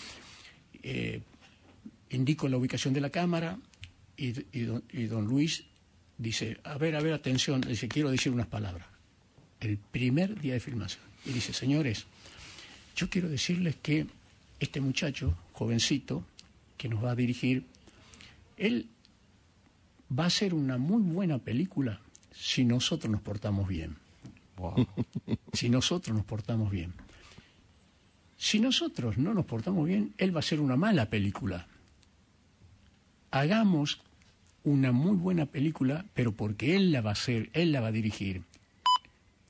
[0.82, 1.20] Eh,
[2.10, 3.58] indico la ubicación de la cámara
[4.16, 4.32] y,
[5.06, 5.64] don, Luis
[6.18, 8.86] dice, a ver, a ver, atención, dice, quiero decir unas palabras.
[9.60, 11.02] El primer día de filmación.
[11.24, 12.06] Y dice, señores,
[12.96, 14.06] yo quiero decirles que
[14.60, 16.24] este muchacho, jovencito,
[16.76, 17.64] que nos va a dirigir,
[18.56, 18.86] él
[20.16, 22.00] va a ser una muy buena película
[22.32, 24.01] si nosotros nos portamos bien.
[25.52, 26.94] Si nosotros nos portamos bien.
[28.36, 31.68] Si nosotros no nos portamos bien, él va a ser una mala película.
[33.30, 34.00] Hagamos
[34.64, 37.92] una muy buena película, pero porque él la va a hacer, él la va a
[37.92, 38.42] dirigir.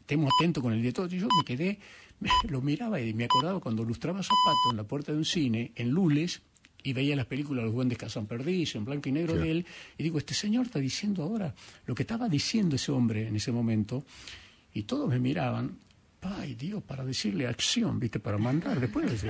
[0.01, 1.09] Estemos atentos con el director.
[1.09, 1.79] Yo me quedé,
[2.48, 5.90] lo miraba y me acordaba cuando lustraba zapatos en la puerta de un cine, en
[5.90, 6.42] Lules,
[6.83, 10.03] y veía las películas Los Duendes Cazan Perdiz, en blanco y negro de él, y
[10.03, 11.55] digo, este señor está diciendo ahora
[11.87, 14.05] lo que estaba diciendo ese hombre en ese momento,
[14.75, 15.79] y todos me miraban,
[16.23, 19.25] ay Dios, para decirle acción, viste, para mandar después.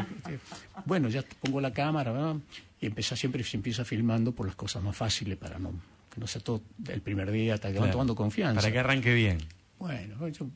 [0.84, 2.36] bueno, ya pongo la cámara, ¿verdad?
[2.80, 5.72] y empieza siempre se empieza filmando por las cosas más fáciles para no
[6.12, 8.60] que no sea todo el primer día, hasta que van tomando confianza.
[8.60, 9.38] Para que arranque bien.
[9.78, 10.46] Bueno, yo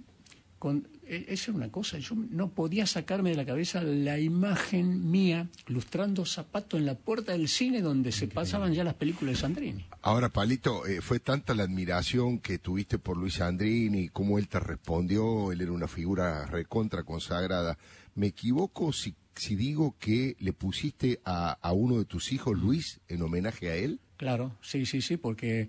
[0.59, 5.11] con, e, esa es una cosa, yo no podía sacarme de la cabeza la imagen
[5.11, 9.41] mía lustrando zapatos en la puerta del cine donde se pasaban ya las películas de
[9.41, 9.87] Sandrini.
[10.03, 14.61] Ahora, Palito, eh, fue tanta la admiración que tuviste por Luis Sandrini, cómo él te
[14.61, 17.79] respondió, él era una figura recontra consagrada.
[18.15, 23.01] ¿Me equivoco si, si digo que le pusiste a, a uno de tus hijos, Luis,
[23.09, 24.01] en homenaje a él?
[24.17, 25.69] Claro, sí, sí, sí, porque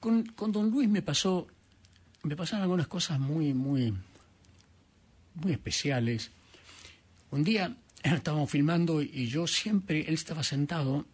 [0.00, 1.46] con, con don Luis me pasó
[2.22, 3.94] me pasaron algunas cosas muy, muy,
[5.34, 6.30] muy especiales.
[7.30, 11.06] Un día estábamos filmando y yo siempre, él estaba sentado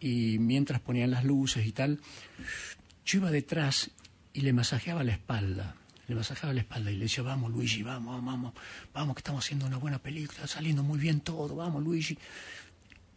[0.00, 2.00] y mientras ponían las luces y tal,
[3.04, 3.90] yo iba detrás
[4.32, 5.74] y le masajeaba la espalda.
[6.06, 8.54] Le masajeaba la espalda y le decía, vamos Luigi, vamos, vamos,
[8.94, 12.16] vamos, que estamos haciendo una buena película, saliendo muy bien todo, vamos Luigi.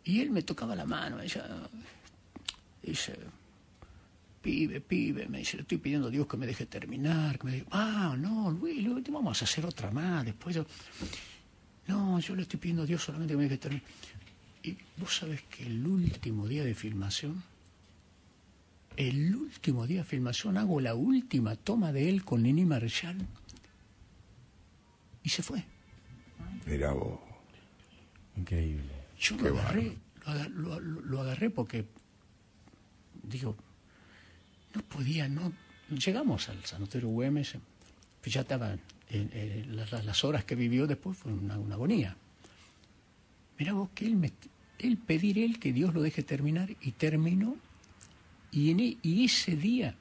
[0.03, 1.45] Y él me tocaba la mano, ella
[2.83, 3.17] dice,
[4.41, 7.51] pibe, pibe, me dice, le estoy pidiendo a Dios que me deje terminar, que me
[7.53, 10.65] diga, ah, no, Luis, vamos a hacer otra más, después yo,
[11.87, 13.85] no, yo le estoy pidiendo a Dios solamente que me deje terminar.
[14.63, 17.43] Y vos sabés que el último día de filmación,
[18.97, 23.17] el último día de filmación, hago la última toma de él con Nini Marshall
[25.23, 25.63] y se fue.
[26.65, 27.19] Mira vos.
[28.37, 28.91] Increíble.
[29.19, 31.85] Yo lo agarré, lo agarré porque,
[33.23, 33.55] digo,
[34.73, 35.51] no podía, no.
[35.89, 37.55] Llegamos al sanatorio Güemes,
[38.21, 38.79] pues ya estaban
[39.13, 42.15] las, horas que vivió después fue una, agonía.
[43.57, 44.31] Mira vos que él, me,
[44.79, 47.55] él pedir él que Dios lo deje terminar y terminó
[48.51, 49.95] y, en, e, y ese día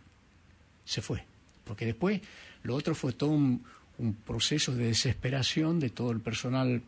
[0.84, 1.24] se fue.
[1.64, 2.20] Porque después
[2.62, 3.64] lo otro fue todo un,
[4.24, 6.80] proceso de desesperación de todo el personal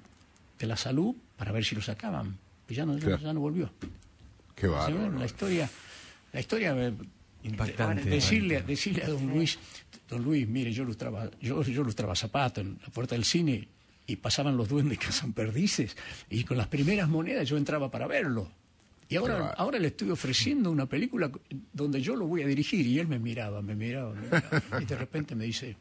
[0.58, 2.38] de la salud para ver si lo sacaban.
[2.66, 3.70] Y ya no, ya, no volvió.
[4.54, 5.18] Qué bárbaro.
[5.18, 5.68] la historia,
[6.32, 6.74] la historia
[7.44, 8.08] Impactante.
[8.08, 9.58] Decirle, decirle a don Luis,
[10.08, 13.68] don Luis, mire, yo lustraba, yo, yo lustraba zapato en la puerta del cine
[14.06, 15.96] y pasaban los duendes que son perdices
[16.30, 18.50] y con las primeras monedas yo entraba para verlo.
[19.08, 21.30] Y ahora, ahora le estoy ofreciendo una película
[21.72, 24.84] donde yo lo voy a dirigir y él me miraba, me miraba, me miraba y
[24.86, 25.76] de repente me dice,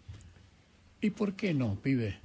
[1.00, 2.20] ¿y por qué no, pibe?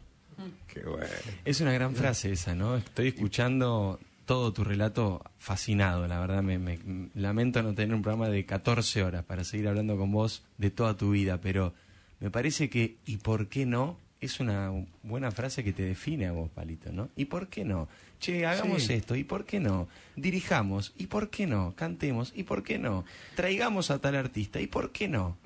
[0.67, 1.07] Qué bueno.
[1.45, 2.77] Es una gran frase esa, ¿no?
[2.77, 6.43] Estoy escuchando todo tu relato fascinado, la verdad.
[6.43, 6.79] Me,
[7.15, 10.97] lamento no tener un programa de 14 horas para seguir hablando con vos de toda
[10.97, 11.73] tu vida, pero
[12.21, 13.99] me parece que ¿y por qué no?
[14.21, 17.11] Es una buena frase que te define a vos, Palito, ¿no?
[17.17, 17.89] ¿Y por qué no?
[18.19, 19.89] Che, hagamos esto, ¿y por qué no?
[20.17, 21.75] Dirijamos, ¿y por qué no?
[21.77, 23.05] Cantemos, ¿y por qué no?
[23.35, 25.37] Traigamos a tal artista, ¿y por qué no?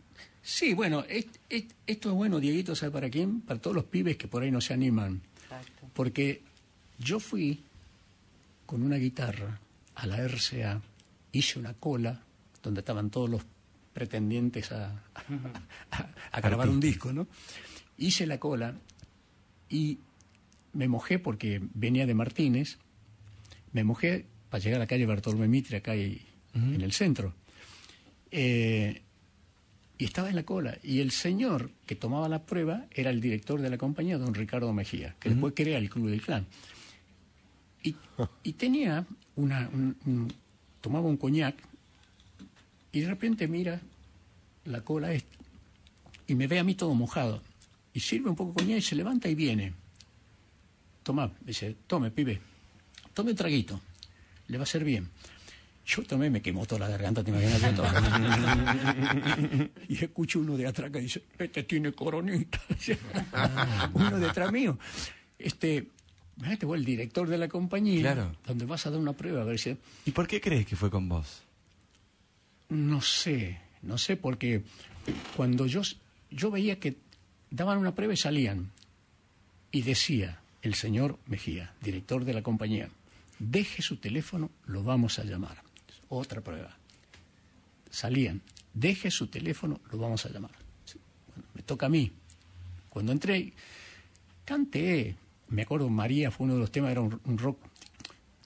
[0.40, 3.42] Sí, bueno, esto es bueno, Dieguito, ¿sabe para quién?
[3.42, 5.20] Para todos los pibes que por ahí no se animan.
[5.92, 6.42] Porque
[6.98, 7.64] yo fui
[8.70, 9.58] con una guitarra
[9.96, 10.80] a la RCA,
[11.32, 12.22] hice una cola
[12.62, 13.42] donde estaban todos los
[13.92, 15.02] pretendientes a,
[16.30, 17.26] a, grabar un disco, ¿no?
[17.98, 18.76] Hice la cola
[19.68, 19.98] y
[20.74, 22.78] me mojé porque venía de Martínez,
[23.72, 27.34] me mojé para llegar a la calle Bartolomé Mitre, acá en el centro.
[28.30, 29.02] Eh,
[29.98, 30.78] y estaba en la cola.
[30.84, 34.72] Y el señor que tomaba la prueba era el director de la compañía, don Ricardo
[34.72, 36.46] Mejía, que después crea el Club del Clan.
[37.82, 39.70] Y, tenía una.
[40.80, 41.56] tomaba un coñac
[42.92, 43.80] y de repente mira
[44.64, 45.36] la cola esta
[46.26, 47.42] y me ve a mí todo mojado.
[47.92, 49.72] Y sirve un poco coñac y se levanta y viene.
[51.02, 52.40] Toma, dice, tome, pibe,
[53.14, 53.80] tome un traguito,
[54.48, 55.08] le va a ser bien.
[55.90, 57.60] Yo tomé, me quemó toda la garganta, te imaginas.
[59.88, 62.60] y escucho uno de atrás que dice, este tiene coronita.
[63.94, 64.78] uno detrás mío.
[65.36, 65.88] Este,
[66.40, 69.58] Imagínate vos, el director de la compañía, donde vas a dar una prueba a ver
[69.58, 69.76] si...
[70.06, 71.42] ¿Y por qué crees que fue con vos?
[72.70, 74.62] No sé, No sé, porque
[75.36, 75.82] cuando yo,
[76.30, 76.96] yo veía que
[77.50, 78.70] daban una prueba y salían,
[79.70, 82.88] y decía el señor Mejía, director de la compañía,
[83.38, 85.62] deje su teléfono, lo vamos a llamar.
[86.08, 86.76] Otra prueba.
[87.90, 88.40] Salían,
[88.72, 90.52] deje su teléfono, lo vamos a llamar.
[91.28, 92.12] Bueno, me toca a mí.
[92.88, 93.52] Cuando entré,
[94.44, 95.16] canté.
[95.50, 97.58] Me acuerdo, María fue uno de los temas, era un, rock.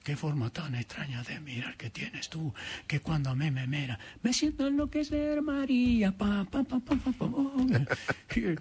[0.02, 2.52] Qué forma tan extraña de mirar que tienes tú,
[2.86, 6.12] que cuando a mí me mira, me siento enloquecer, María.
[6.12, 7.26] Pa, pa, pa, pa, pa, pa.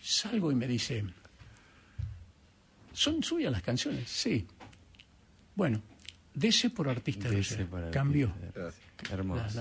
[0.00, 1.04] Salgo y me dice,
[2.92, 4.08] ¿son suyas las canciones?
[4.08, 4.46] Sí.
[5.54, 5.82] Bueno,
[6.34, 7.28] Dese por artista.
[7.28, 8.32] Dese por Cambió.
[9.10, 9.60] Hermoso.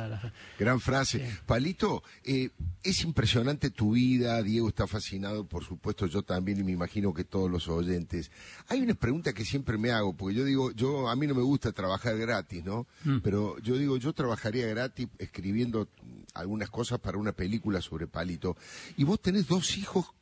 [0.59, 1.39] Gran frase.
[1.45, 2.49] Palito, eh,
[2.83, 4.41] es impresionante tu vida.
[4.43, 8.31] Diego está fascinado, por supuesto, yo también, y me imagino que todos los oyentes.
[8.67, 11.41] Hay una pregunta que siempre me hago, porque yo digo, yo a mí no me
[11.41, 12.87] gusta trabajar gratis, ¿no?
[13.03, 13.17] Mm.
[13.19, 15.87] Pero yo digo, yo trabajaría gratis escribiendo
[16.33, 18.55] algunas cosas para una película sobre Palito.
[18.97, 20.13] Y vos tenés dos hijos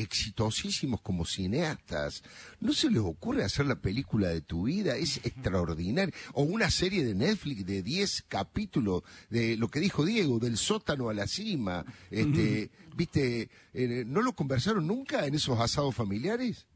[0.00, 2.22] exitosísimos como cineastas.
[2.60, 4.96] ¿No se les ocurre hacer la película de tu vida?
[4.96, 6.14] Es extraordinario.
[6.32, 11.08] O una serie de Netflix de 10 capítulos de lo que dijo Diego, del sótano
[11.08, 11.84] a la cima.
[12.10, 13.48] Este, ¿Viste?
[13.74, 16.66] Eh, ¿No lo conversaron nunca en esos asados familiares?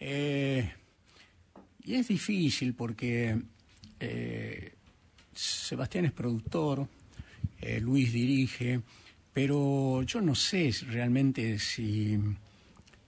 [0.00, 0.72] Eh,
[1.84, 3.38] y es difícil porque
[4.00, 4.74] eh,
[5.34, 6.88] Sebastián es productor,
[7.80, 8.82] Luis dirige
[9.38, 12.18] pero yo no sé realmente si,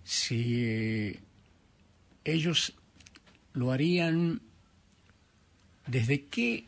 [0.05, 1.13] si
[2.23, 2.73] ellos
[3.53, 4.41] lo harían
[5.89, 6.67] desde qué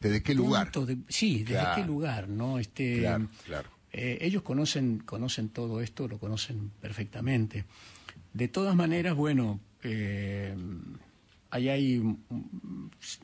[0.00, 0.70] desde qué lugar
[1.08, 3.70] sí desde qué lugar no este claro, claro.
[3.90, 7.64] Eh, ellos conocen conocen todo esto lo conocen perfectamente.
[8.34, 10.54] De todas maneras bueno eh,
[11.48, 12.16] ahí hay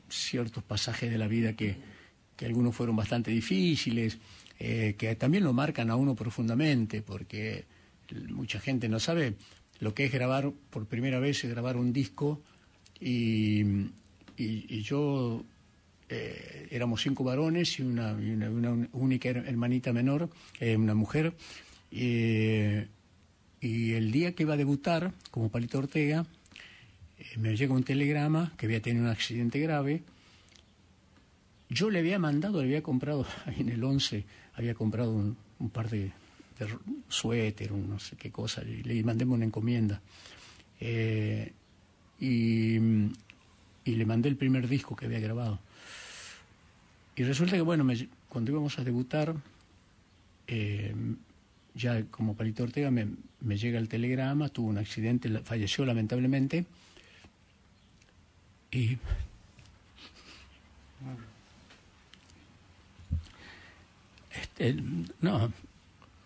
[0.09, 1.77] ciertos pasajes de la vida que,
[2.35, 4.17] que algunos fueron bastante difíciles
[4.63, 7.65] eh, que también lo marcan a uno profundamente, porque
[8.29, 9.33] mucha gente no sabe
[9.79, 12.43] lo que es grabar por primera vez, grabar un disco,
[12.99, 13.63] y,
[14.37, 15.43] y, yo
[16.09, 18.15] eh, éramos cinco varones y una,
[18.91, 21.33] única hermanita menor, eh, una mujer,
[21.89, 22.85] y
[23.59, 26.27] el día que iba a debutar como Palito Ortega,
[27.37, 30.03] me llega un telegrama que había tenido un accidente grave.
[31.71, 33.25] Yo le había mandado, le había comprado
[33.57, 36.11] en el 11 había comprado un, par de,
[37.07, 40.01] suéter, un no sé qué cosa, y le mandé una encomienda.
[40.81, 41.53] Eh,
[42.19, 42.77] y,
[43.85, 45.59] le mandé el primer disco que había grabado.
[47.15, 47.87] Y resulta que, bueno,
[48.27, 49.33] cuando íbamos a debutar,
[50.47, 50.93] eh,
[51.73, 53.07] ya como Palito Ortega me,
[53.57, 56.65] llega el telegrama, tuvo un accidente, falleció lamentablemente.
[58.71, 58.97] Y
[65.21, 65.51] No,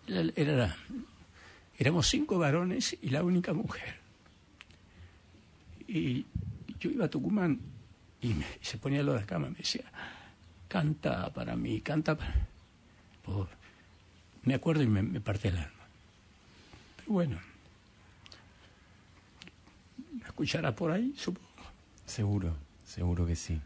[0.06, 0.76] era,
[1.78, 3.96] éramos cinco varones y la única mujer.
[5.88, 6.26] Y
[6.78, 7.60] yo iba a Tucumán
[8.20, 9.84] y, se ponía lo de la cama y me decía,
[10.68, 13.46] canta para mí, canta para mí.
[14.42, 15.70] me acuerdo y me, me parte el alma.
[16.96, 17.38] Pero bueno,
[20.12, 21.46] ¿me escuchará por ahí, supongo?
[22.04, 23.60] Seguro, seguro que sí.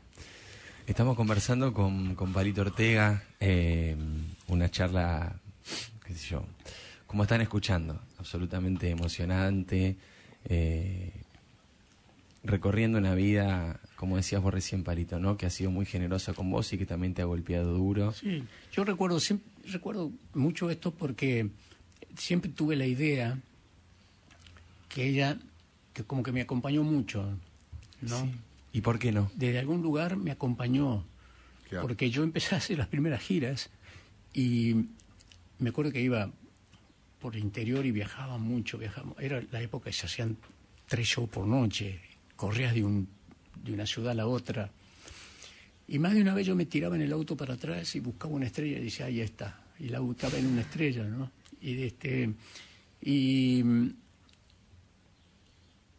[0.90, 3.96] Estamos conversando con, con Palito Ortega, eh,
[4.48, 5.36] una charla,
[6.04, 6.44] qué sé yo,
[7.06, 9.96] como están escuchando, absolutamente emocionante,
[10.46, 11.12] eh,
[12.42, 15.36] recorriendo una vida, como decías vos recién, Palito, ¿no?
[15.36, 18.12] que ha sido muy generosa con vos y que también te ha golpeado duro.
[18.12, 19.20] Sí, yo recuerdo,
[19.66, 21.50] recuerdo mucho esto porque
[22.16, 23.38] siempre tuve la idea
[24.88, 25.38] que ella,
[25.94, 27.38] que como que me acompañó mucho,
[28.00, 28.49] ¿no?
[28.72, 29.30] ¿Y por qué no?
[29.34, 31.04] Desde algún lugar me acompañó,
[31.82, 33.70] porque yo empecé a hacer las primeras giras
[34.32, 34.86] y
[35.58, 36.30] me acuerdo que iba
[37.20, 39.14] por el interior y viajaba mucho, viajaba.
[39.18, 40.36] Era la época que se hacían
[40.86, 42.00] tres shows por noche,
[42.36, 43.08] corrías de, un,
[43.62, 44.70] de una ciudad a la otra.
[45.86, 48.34] Y más de una vez yo me tiraba en el auto para atrás y buscaba
[48.34, 49.64] una estrella y decía, ahí está.
[49.78, 51.30] Y la buscaba en una estrella, ¿no?
[51.60, 52.32] Y, de este,
[53.02, 53.62] y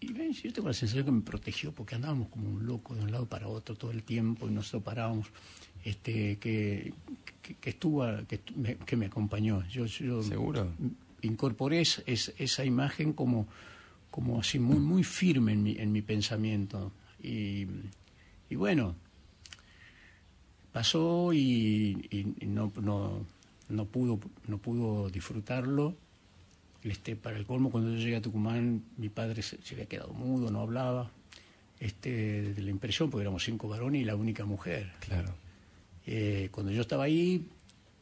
[0.02, 3.12] y yo tengo la sensación que me protegió porque andábamos como un loco de un
[3.12, 5.28] lado para otro todo el tiempo y nos parábamos.
[5.84, 6.94] Este, que,
[7.42, 9.64] que, estuvo, que, me, que me acompañó.
[9.68, 10.74] Yo, yo ¿Seguro?
[11.22, 13.48] Incorporé esa imagen como,
[14.10, 16.92] como así muy, muy firme en mi, en mi pensamiento.
[17.22, 17.68] Y,
[18.50, 18.96] y bueno,
[20.72, 23.26] pasó y, y no, no,
[23.70, 25.96] no, pudo, no pudo disfrutarlo
[26.84, 30.52] este, para el colmo, cuando yo llegué a Tucumán, mi padre se, había quedado mudo,
[30.52, 31.12] no hablaba.
[31.80, 34.92] Este, de la impresión, porque éramos cinco varones y la única mujer.
[35.00, 35.34] Claro.
[36.06, 37.48] Eh, cuando yo estaba ahí,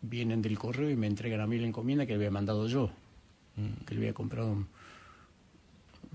[0.01, 2.91] vienen del correo y me entregan a mí la encomienda que le había mandado yo,
[3.59, 3.85] Mm.
[3.85, 4.67] que le había comprado un,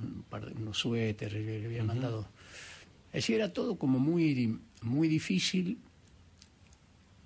[0.02, 2.26] un par de unos suéteres, le, había mandado.
[3.08, 5.78] Es decir, era todo como muy, muy difícil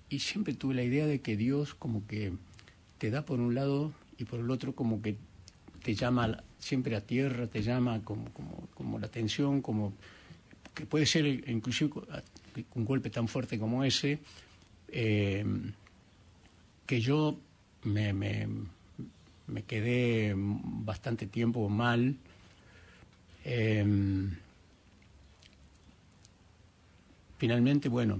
[0.09, 2.33] y siempre tuve la idea de que Dios como que
[2.97, 5.15] te da por un lado y por el otro como que
[5.81, 8.25] te llama siempre a tierra, te llama como,
[8.73, 9.93] como, la atención, como
[10.73, 11.91] que puede ser inclusive
[12.75, 14.19] un golpe tan fuerte como ese,
[14.89, 15.45] eh,
[16.85, 17.39] que yo
[17.83, 18.47] me, me,
[19.47, 22.15] me quedé bastante tiempo mal.
[23.45, 23.85] eh,
[27.37, 28.19] finalmente, bueno,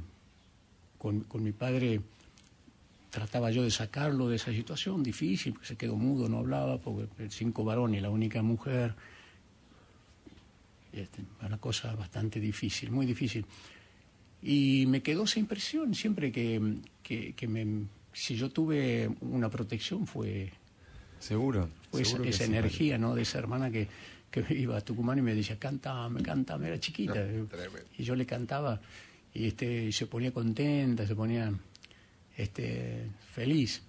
[0.97, 2.01] con, con mi padre
[3.09, 7.07] trataba yo de sacarlo de esa situación difícil, porque se quedó mudo, no hablaba, porque
[7.29, 8.95] cinco varones, la única mujer,
[10.93, 13.45] este, una cosa bastante difícil, muy difícil.
[14.41, 20.07] Y me quedó esa impresión siempre que, que, que me, si yo tuve una protección
[20.07, 20.51] fue,
[21.19, 21.69] Seguro.
[21.91, 23.15] fue esa, seguro que esa sí, energía ¿no?
[23.15, 23.87] de esa hermana que,
[24.31, 27.25] que iba a Tucumán y me decía, cántame, cántame, era chiquita.
[27.97, 28.79] y yo le cantaba
[29.33, 31.51] y, este, y se ponía contenta, se ponía
[32.39, 33.81] este, feliz.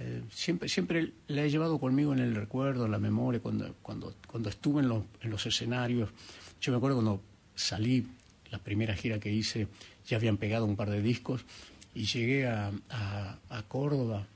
[0.00, 4.14] Eh, siempre, siempre la he llevado conmigo en el recuerdo, en la memoria, cuando, cuando,
[4.26, 6.08] cuando estuve en los, en los escenarios.
[6.60, 7.22] Yo me acuerdo cuando
[7.54, 8.06] salí,
[8.50, 9.68] la primera gira que hice,
[10.06, 11.44] ya habían pegado un par de discos
[11.94, 14.26] y llegué a, a, a Córdoba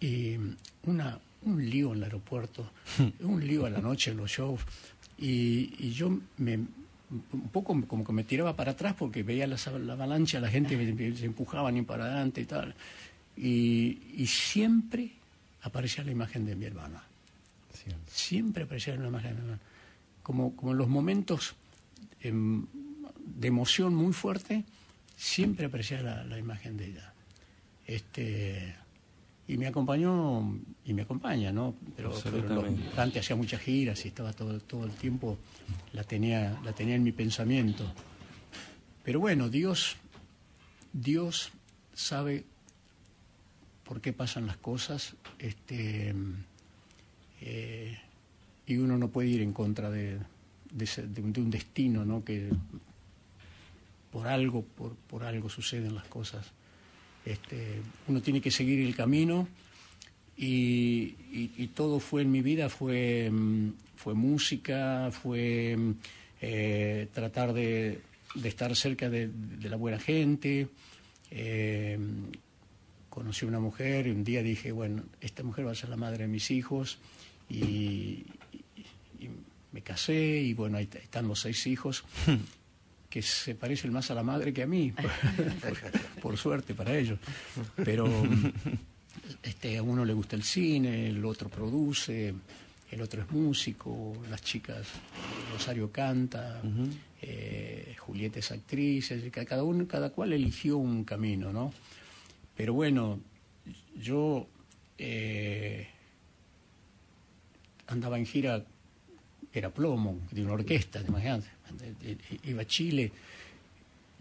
[0.00, 0.36] y
[0.84, 2.70] una, un lío en el aeropuerto,
[3.20, 4.60] un lío a la noche en los shows
[5.18, 6.60] y, y yo me
[7.10, 10.76] un poco como que me tiraba para atrás porque veía la, la avalancha, la gente
[10.76, 12.74] me- se empujaba ni para adelante y tal.
[13.36, 15.10] Y, y siempre
[15.62, 17.02] aparecía la imagen de mi hermana.
[17.72, 18.12] Siempre.
[18.12, 19.60] Siempre aparecía la imagen de mi hermana.
[20.22, 21.54] Como, como en los momentos
[22.22, 22.66] em,
[23.24, 24.64] de emoción muy fuerte,
[25.16, 27.12] siempre aparecía la, la imagen de ella.
[27.86, 28.74] Este,
[29.48, 31.74] y me acompañó, y me acompaña, ¿no?
[31.96, 32.10] Pero,
[32.48, 32.60] pero
[32.96, 35.38] antes hacía muchas giras y estaba todo, todo el tiempo,
[35.92, 37.84] la tenía, la tenía en mi pensamiento.
[39.04, 39.96] Pero bueno, Dios,
[40.92, 41.50] Dios
[41.94, 42.44] sabe
[43.84, 46.12] por qué pasan las cosas, este,
[47.40, 47.98] eh,
[48.66, 50.18] y uno no puede ir en contra de,
[50.72, 52.24] de ese- de un, de un destino, ¿no?
[52.24, 52.50] Que
[54.10, 56.46] por algo, por, por algo suceden las cosas.
[57.26, 59.48] Este, uno tiene que seguir el camino
[60.36, 65.90] y, todo fue en mi vida, fue, mm, fue música, fue mm,
[66.40, 68.00] eh, tratar de,
[68.44, 69.28] estar cerca de,
[69.62, 70.68] la buena gente.
[71.30, 71.98] eh,
[73.10, 75.96] conocí a una mujer y un día dije, bueno, esta mujer va a ser la
[75.96, 76.98] madre de mis hijos
[77.48, 78.24] y, y-
[79.18, 79.30] y
[79.72, 82.04] me casé y bueno, ahí están los seis hijos
[83.16, 84.92] que se parecen más a la madre que a mí,
[85.62, 87.18] por, por suerte para ellos.
[87.82, 88.06] Pero
[89.42, 92.34] este, a uno le gusta el cine, el otro produce,
[92.90, 94.88] el otro es músico, las chicas,
[95.50, 96.60] Rosario canta,
[97.22, 101.72] eh, Julieta es actriz, es cada uno, cada cual eligió un camino, ¿no?
[102.54, 103.18] Pero bueno,
[103.98, 104.46] yo
[104.98, 105.88] eh,
[107.86, 108.62] andaba en gira,
[109.58, 111.44] era plomo, de una orquesta, ¿te imaginas?
[112.02, 113.12] Eh, Iba a Chile,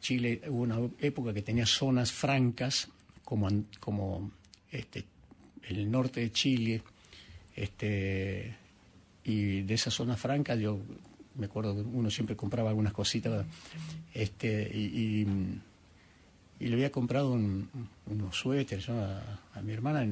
[0.02, 2.88] Chile hubo una época que tenía zonas francas,
[3.24, 4.32] como, como
[4.71, 5.04] este,
[5.69, 6.82] el norte de Chile,
[7.56, 8.56] este,
[9.24, 10.80] y de esas zonas francas yo
[11.36, 13.45] me acuerdo que uno siempre compraba algunas cositas,
[14.13, 15.26] este, y,
[16.60, 17.69] le había comprado un-
[18.08, 20.06] unos suéteres a mi hermana.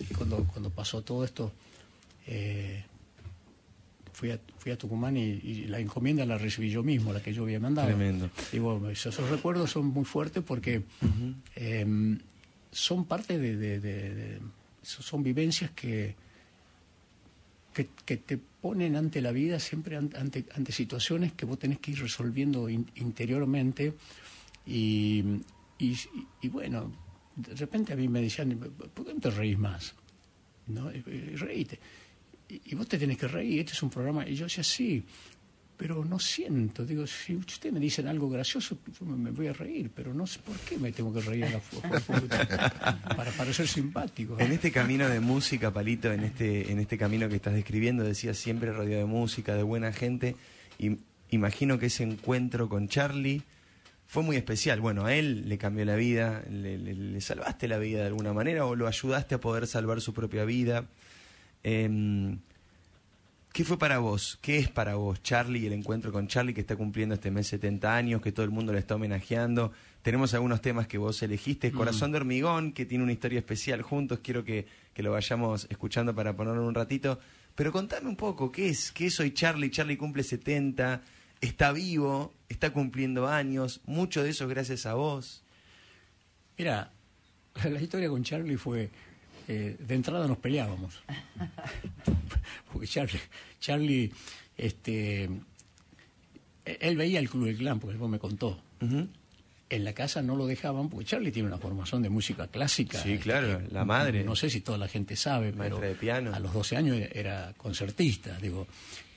[0.00, 1.52] Y cuando, cuando pasó todo esto,
[2.26, 2.84] eh,
[4.20, 7.32] fui, a, fui a Tucumán y, y la encomienda la recibí yo mismo, la que
[7.32, 7.88] yo había mandado.
[7.88, 8.28] Tremendo.
[8.52, 10.82] Digo, esos, esos recuerdos son muy fuertes porque
[11.56, 12.18] eh,
[12.70, 14.40] son parte de, de- de- de-
[14.82, 16.14] son vivencias que,
[17.72, 21.78] que, que te ponen ante la vida siempre an- ante, ante situaciones que vos tenés
[21.78, 23.94] que ir resolviendo in- interiormente
[24.66, 25.24] y,
[25.78, 25.96] y,
[26.42, 26.92] y bueno,
[27.36, 28.50] de repente a mí me decían,
[28.94, 29.94] ¿por qué no te reís más?
[30.66, 30.92] ¿No?
[30.92, 31.78] Y- y Reíte.
[32.50, 34.26] Y, vos te tenés que reír, este es un programa.
[34.28, 35.04] Y yo decía, sí,
[35.76, 36.84] pero no siento.
[36.84, 40.40] Digo, si ustedes me dicen algo gracioso, yo me, voy a reír, pero no sé
[40.40, 41.60] por qué me tengo que reír a la
[43.16, 44.38] para parecer simpático.
[44.38, 48.36] En este camino de música, Palito, en este, en este camino que estás describiendo, decías
[48.38, 50.36] siempre rodeado de música, de buena gente,
[50.78, 50.98] y
[51.30, 53.42] imagino que ese encuentro con Charlie
[54.06, 54.80] fue muy especial.
[54.80, 58.32] Bueno, a él le cambió la vida, le, le- le salvaste la vida de alguna
[58.32, 60.86] manera o lo ayudaste a poder salvar su propia vida.
[61.62, 62.38] Em,
[63.52, 64.38] ¿Qué fue para vos?
[64.40, 67.96] ¿Qué es para vos Charlie el encuentro con Charlie que está cumpliendo este mes 70
[67.96, 69.72] años, que todo el mundo le está homenajeando?
[70.02, 71.72] Tenemos algunos temas que vos elegiste.
[71.72, 71.74] Mm.
[71.74, 74.20] Corazón de hormigón, que tiene una historia especial juntos.
[74.22, 77.18] Quiero que, que lo vayamos escuchando para ponerlo un ratito.
[77.56, 78.92] Pero contame un poco, ¿qué es?
[78.92, 79.70] ¿Qué es hoy Charlie?
[79.70, 81.02] Charlie cumple 70,
[81.40, 83.80] está vivo, está cumpliendo años.
[83.84, 85.42] Mucho de eso gracias a vos.
[86.56, 86.92] Mira,
[87.68, 88.90] la historia con Charlie fue
[89.52, 91.02] eh, de entrada nos peleábamos.
[92.72, 93.20] Porque Charlie,
[93.58, 94.12] Charlie,
[94.56, 95.28] este,
[96.64, 98.60] él veía el Club del Clan, porque después me contó.
[99.68, 103.02] En la casa no lo dejaban, porque Charlie tiene una formación de música clásica.
[103.02, 104.22] Sí, claro, la madre.
[104.22, 106.32] No, sé si toda la gente sabe, pero de piano.
[106.32, 108.68] a los 12 años era concertista, digo.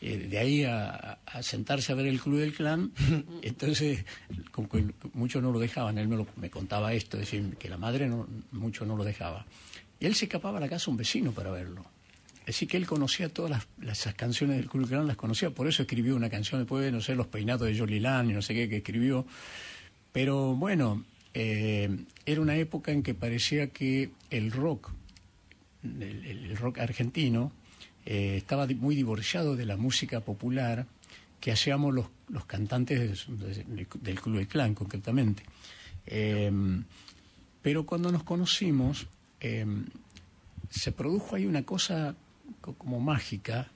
[0.01, 2.91] Eh, de ahí a, sentarse a ver el Club del Clan,
[3.41, 4.03] entonces
[4.51, 8.07] como que muchos no lo dejaban, él me, me contaba esto, decir, que la madre
[8.07, 9.45] no, mucho no lo dejaba.
[10.00, 11.86] Y él se escapaba a la casa un vecino para verlo.
[12.48, 15.84] Así que él conocía todas las, esas canciones del Club Clan, las conocía, por eso
[15.84, 18.68] escribió una canción después, no sé, los peinados de Jolie Land y no sé qué
[18.68, 19.26] que escribió.
[20.12, 24.91] Pero bueno, eh, era una época en que parecía que el rock,
[25.84, 27.54] el, rock argentino,
[28.06, 30.86] eh, estaba muy divorciado de la música popular
[31.39, 35.44] que hacíamos los, los cantantes del, Club del Clan, concretamente.
[36.06, 36.52] Eh,
[37.62, 39.08] pero cuando nos conocimos,
[39.44, 39.86] Em,
[40.70, 42.16] se produjo ahí una cosa
[42.62, 43.70] como mágica,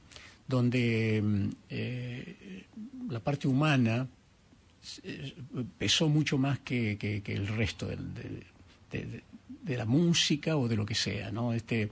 [0.47, 2.63] donde em, eh,
[3.09, 4.07] la parte humana
[5.03, 5.35] eh,
[5.77, 9.23] pesó mucho más que, el resto de,
[9.75, 11.51] la música o de lo que sea, ¿no?
[11.51, 11.91] Este,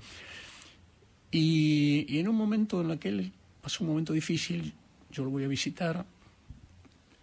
[1.32, 4.74] y, en un momento en aquel pasó un momento difícil,
[5.12, 6.06] yo lo voy a visitar,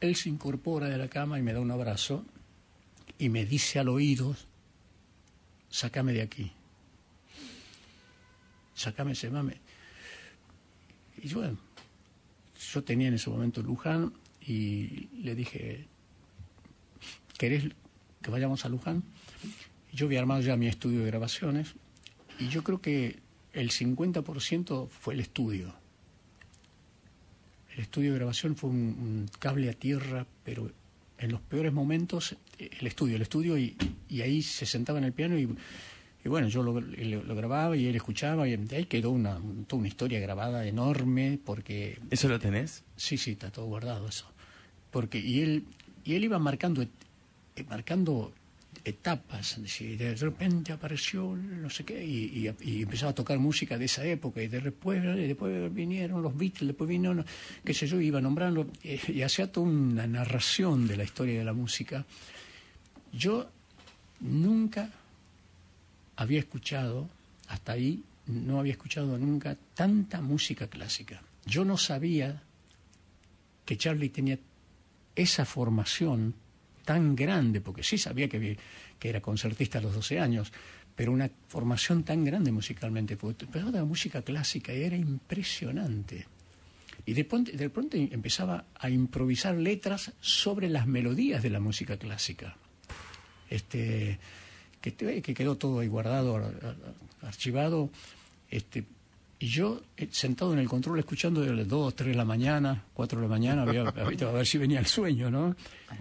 [0.00, 2.26] él se incorpora de la cama y me da un abrazo
[3.18, 4.36] y me dice al oído,
[5.72, 6.52] sácame de aquí.
[8.74, 9.60] Sácame ese mame.
[11.20, 11.58] Y bueno,
[12.72, 15.86] yo tenía en ese momento Luján y le dije,
[17.36, 17.64] ¿querés
[18.22, 19.02] que vayamos a Luján?
[19.92, 21.74] Yo había armado ya mi estudio de grabaciones
[22.38, 23.18] y yo creo que
[23.52, 25.74] el 50% fue el estudio.
[27.74, 30.70] El estudio de grabación fue un, cable a tierra, pero
[31.18, 33.76] en los peores momentos el estudio, el estudio y,
[34.08, 35.48] y ahí se sentaba en el piano y,
[36.24, 39.80] y bueno, yo lo, lo, grababa y él escuchaba y de ahí quedó una, toda
[39.80, 41.98] una historia grabada enorme porque...
[42.10, 42.84] ¿Eso lo tenés?
[42.96, 44.26] Sí, sí, está todo guardado eso.
[44.90, 45.64] Porque, y él,
[46.04, 46.88] y él iba marcando, eh,
[47.68, 48.32] marcando
[48.84, 54.42] etapas, de repente apareció no sé qué, y, empezaba a tocar música de esa época,
[54.42, 57.24] y después, después vinieron los Beatles, después vinieron,
[57.64, 61.52] qué sé yo, iba nombrando, y hacía toda una narración de la historia de la
[61.52, 62.04] música.
[63.12, 63.48] Yo
[64.20, 64.90] nunca
[66.16, 67.08] había escuchado,
[67.48, 71.22] hasta ahí, no había escuchado nunca tanta música clásica.
[71.44, 72.42] Yo no sabía
[73.64, 74.38] que Charlie tenía
[75.14, 76.34] esa formación
[76.84, 78.56] tan grande, porque sí sabía que,
[78.98, 80.52] que era concertista a los 12 años,
[80.94, 86.26] pero una formación tan grande musicalmente, porque empezaba la música clásica y era impresionante.
[87.04, 91.96] Y de pronto, de pronto empezaba a improvisar letras sobre las melodías de la música
[91.96, 92.56] clásica.
[93.50, 94.18] Este,
[94.80, 96.40] que, que quedó todo ahí guardado,
[97.22, 97.90] archivado.
[98.50, 98.84] Este,
[99.42, 102.84] y yo, eh, sentado en el control, escuchando de las 2, 3 de la mañana,
[102.94, 103.82] 4 de la mañana, había,
[104.28, 105.56] a ver si venía el sueño, ¿no?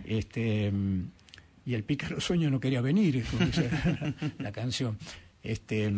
[0.06, 0.72] Este,
[1.66, 3.50] y el pícaro sueño no quería venir, como
[4.38, 4.96] la, canción.
[5.42, 5.92] Este,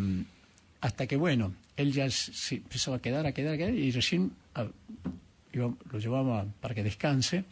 [0.80, 4.32] hasta que, bueno, él ya se empezó a quedar, a quedar, a quedar, y recién
[5.52, 7.44] lo llevaba para que descanse.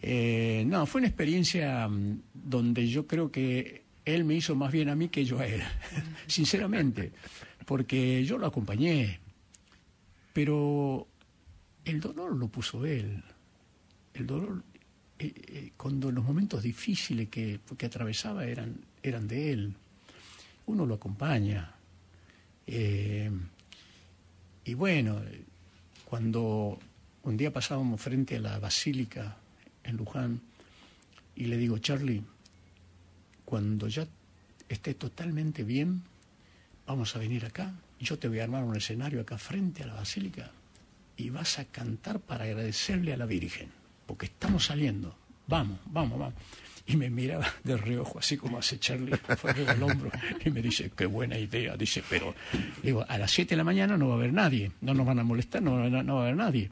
[0.00, 4.88] Eh, no, fue una experiencia mm, donde yo creo que él me hizo más bien
[4.88, 5.62] a mí que yo a él,
[6.28, 7.10] sinceramente,
[7.66, 9.20] porque yo lo acompañé,
[10.32, 11.06] pero
[11.84, 13.22] el dolor lo puso él,
[14.14, 14.62] el dolor,
[15.18, 19.74] eh, eh, cuando los momentos difíciles que, que atravesaba eran, eran de él,
[20.66, 21.74] uno lo acompaña.
[22.66, 23.30] Eh,
[24.64, 25.20] y bueno,
[26.04, 26.78] cuando
[27.24, 29.36] un día pasábamos frente a la basílica
[29.84, 30.40] en Luján,
[31.34, 32.22] y le digo, Charlie,
[33.44, 34.06] cuando ya
[34.68, 36.02] esté totalmente bien,
[36.92, 39.94] vamos a venir acá, yo te voy a armar un escenario acá frente a la
[39.94, 40.50] basílica
[41.16, 43.70] y vas a cantar para agradecerle a la Virgen,
[44.04, 45.16] porque estamos saliendo,
[45.46, 46.34] vamos, vamos, vamos.
[46.84, 50.10] Y me miraba de reojo, así como hace Charlie, fuera del hombro,
[50.44, 52.34] y me dice, qué buena idea, dice, pero
[52.82, 55.18] digo, a las 7 de la mañana no va a haber nadie, no nos van
[55.18, 56.70] a molestar, no, no va a haber nadie.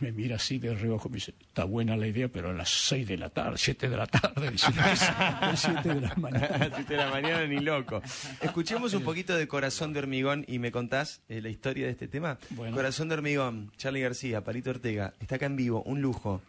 [0.00, 3.08] Me mira así de reojo, me dice, está buena la idea, pero a las 6
[3.08, 6.70] de la tarde, 7 de la tarde, dice, a las 7 de la mañana.
[6.74, 8.02] 7 de la mañana ni loco.
[8.40, 12.08] Escuchemos un poquito de Corazón de Hormigón y me contás eh, la historia de este
[12.08, 12.38] tema.
[12.50, 12.76] Bueno.
[12.76, 16.42] Corazón de Hormigón, Charlie García, Palito Ortega, está acá en vivo, un lujo.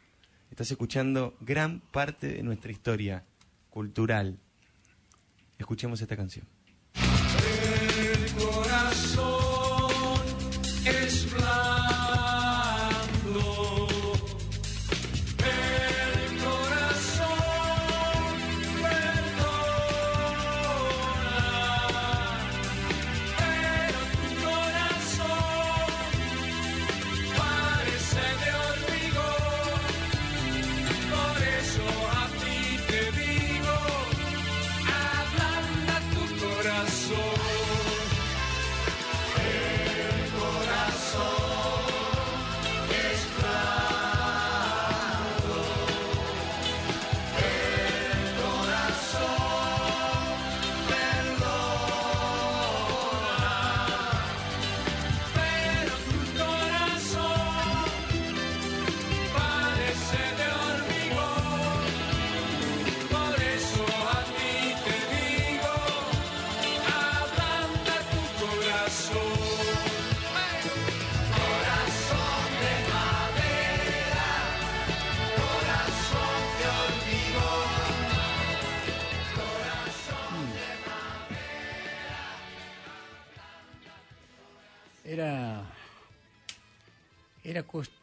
[0.50, 3.24] Estás escuchando gran parte de nuestra historia
[3.70, 4.38] cultural.
[5.58, 6.46] Escuchemos esta canción.
[6.96, 9.37] El corazón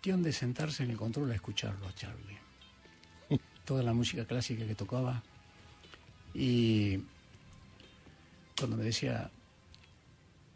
[0.05, 2.37] cuestión de sentarse en el control a escucharlo a Charlie.
[3.65, 5.23] Toda la música clásica que tocaba.
[6.35, 6.99] Y
[8.59, 9.31] cuando me decía,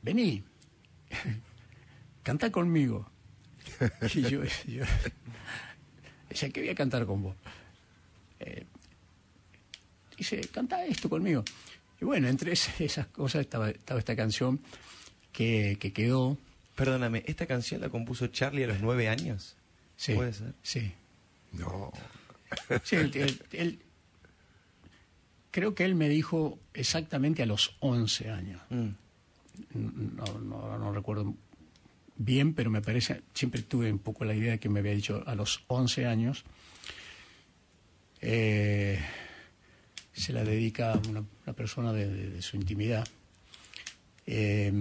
[0.03, 0.44] vení,
[2.22, 3.11] canta conmigo.
[4.14, 4.84] Y yo, yo
[6.28, 7.36] decía, ¿qué voy a cantar con vos?
[8.40, 8.66] Eh,
[10.18, 11.42] dice, canta esto conmigo.
[12.03, 14.61] Y bueno, entre es- esas cosas estaba, estaba esta canción
[15.32, 16.36] que, que quedó.
[16.79, 19.57] Perdóname, ¿esta canción la compuso Charlie a los nueve años?
[19.97, 20.55] Sí, ¿Puede ser?
[20.62, 20.93] Sí.
[21.53, 21.91] No.
[22.85, 23.79] Sí, él- él- él-
[25.51, 28.62] creo que él me dijo exactamente a los 11 años.
[28.70, 28.91] Mm.
[29.74, 31.35] No, no, no recuerdo
[32.16, 35.24] bien, pero me parece, siempre tuve un poco la idea de que me había dicho
[35.26, 36.45] a los 11 años.
[38.20, 38.99] eh,
[40.12, 43.07] se la dedica a una, una persona de, de- de su intimidad.
[44.26, 44.72] Eh,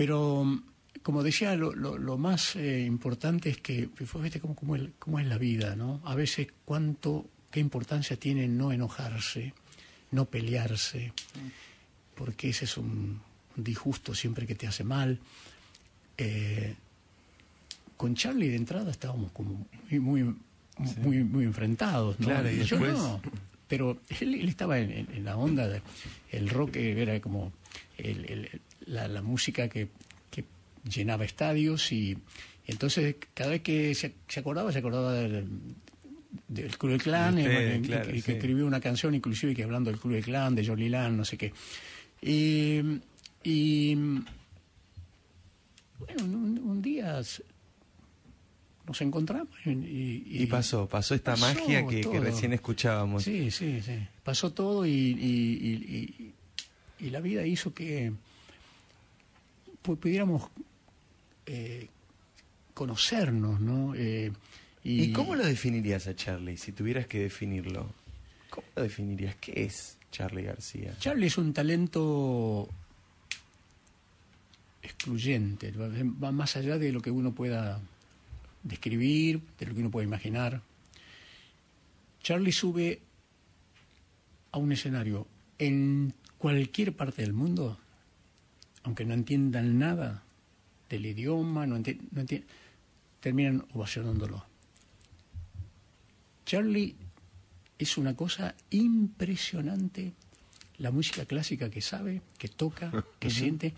[0.00, 0.46] pero,
[1.02, 5.18] como decía, lo, lo- lo más eh, importante es que, fíjate cómo, cómo es, cómo
[5.18, 6.00] es la vida, ¿no?
[6.06, 9.52] A veces cuánto, qué importancia tiene no enojarse,
[10.12, 11.12] no pelearse,
[12.14, 13.20] porque ese es un,
[13.58, 15.18] un disgusto siempre que te hace mal.
[16.16, 16.74] Eh,
[17.98, 20.34] con Charlie de entrada estábamos como muy, muy,
[20.96, 22.28] muy, muy enfrentados, ¿no?
[22.28, 23.20] Claro, y yo después- no,
[23.68, 25.82] pero él, él estaba en, la onda, de-
[26.32, 27.52] el rock era como
[27.98, 29.88] el- el- la, la música que,
[30.30, 30.44] que
[30.88, 32.16] llenaba estadios y
[32.66, 35.46] entonces cada vez que se, se acordaba, se acordaba del,
[36.48, 37.42] del Club del Clan, y,
[37.82, 38.32] claro, que sí.
[38.32, 41.52] escribió una canción inclusive que hablando del Club del Clan, de Land, no sé qué.
[42.22, 42.80] Y,
[43.42, 43.94] y
[45.98, 47.20] bueno, un, un día
[48.86, 53.22] nos encontramos y, y- Y pasó, pasó esta pasó magia que, recién escuchábamos.
[53.22, 53.92] Sí, sí, sí.
[54.22, 56.34] Pasó todo y, y-
[57.10, 58.12] la vida hizo que
[59.82, 60.48] pudiéramos
[61.46, 61.88] eh,
[62.74, 63.94] conocernos, ¿no?
[63.94, 64.32] Eh,
[64.84, 67.92] y, ¿Y cómo lo definirías a Charlie si tuvieras que definirlo?
[68.50, 69.36] ¿Cómo lo definirías?
[69.36, 70.96] ¿Qué es Charlie García?
[70.98, 72.68] Charlie es un talento
[74.82, 77.80] excluyente, va va más allá de lo que uno pueda
[78.62, 80.62] describir, de lo que uno pueda imaginar.
[82.22, 83.00] Charlie sube
[84.52, 85.26] a un escenario
[85.58, 87.78] en cualquier parte del mundo,
[88.82, 90.22] aunque no entiendan nada
[90.88, 92.44] del idioma, no, enti- no enti-
[93.20, 94.44] terminan ovacionándolo.
[96.46, 96.96] Charlie
[97.78, 100.12] es una cosa impresionante
[100.78, 103.74] la música clásica que sabe, que toca, que siente.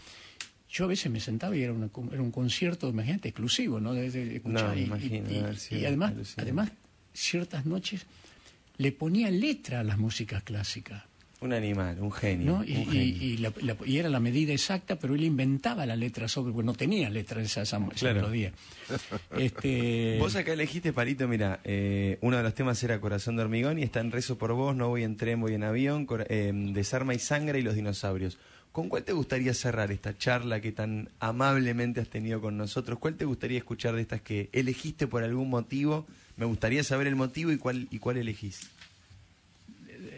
[0.71, 3.93] Yo a veces me sentaba y era, una- era un concierto, imagínate, exclusivo, ¿no?
[3.93, 4.69] De, de escuchar.
[4.69, 6.43] No, y, imagino, y- además, alucinante.
[6.43, 6.73] además,
[7.13, 8.07] ciertas noches
[8.79, 11.03] le ponía letra a las músicas clásicas.
[11.43, 12.59] Un animal, un genio.
[12.59, 12.65] ¿no?
[12.65, 13.23] Y, un y- genio.
[13.23, 16.65] y la- la- y era la medida exacta, pero él inventaba la letra sobre, porque
[16.67, 18.21] no tenía letra esa, esa, Claro.
[18.21, 18.53] melodía.
[19.37, 23.79] Este, Vos acá elegiste, Palito, mira, eh, uno de los temas era Corazón de Hormigón
[23.79, 27.15] y está en Rezo por Vos, No voy en tren, voy en avión, eh, Desarma
[27.15, 28.39] y Sangre y Los Dinosaurios.
[28.71, 32.99] ¿Con cuál te gustaría cerrar esta charla que tan amablemente has tenido con nosotros?
[32.99, 36.07] ¿Cuál te gustaría escuchar de estas que elegiste por algún motivo?
[36.39, 38.71] Me gustaría saber el motivo y cuál, y cuál elegís.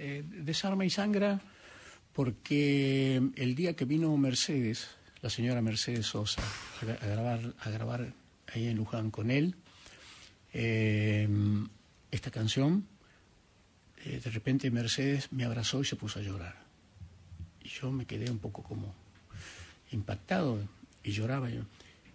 [0.06, 1.40] Eh, desarma y sangra
[2.12, 4.86] porque el día que vino Mercedes,
[5.22, 8.12] la señora Mercedes Sosa, a, gra- a grabar, a grabar
[8.52, 9.54] ahí en Luján con él,
[10.52, 11.26] eh,
[12.10, 12.86] esta canción,
[14.04, 16.54] eh, de repente Mercedes me abrazó y se puso a llorar.
[17.62, 18.94] Y yo me quedé un poco como
[19.90, 20.58] impactado
[21.02, 21.62] y lloraba yo.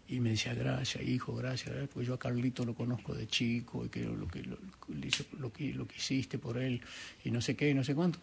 [0.09, 3.85] Y me decía, gracias, hijo, gracias, gracias", porque yo a Carlito lo conozco de chico
[3.85, 4.57] y que lo que, lo,
[5.39, 6.81] lo que, lo que hiciste por él
[7.23, 8.17] y no sé qué, y no sé cuánto.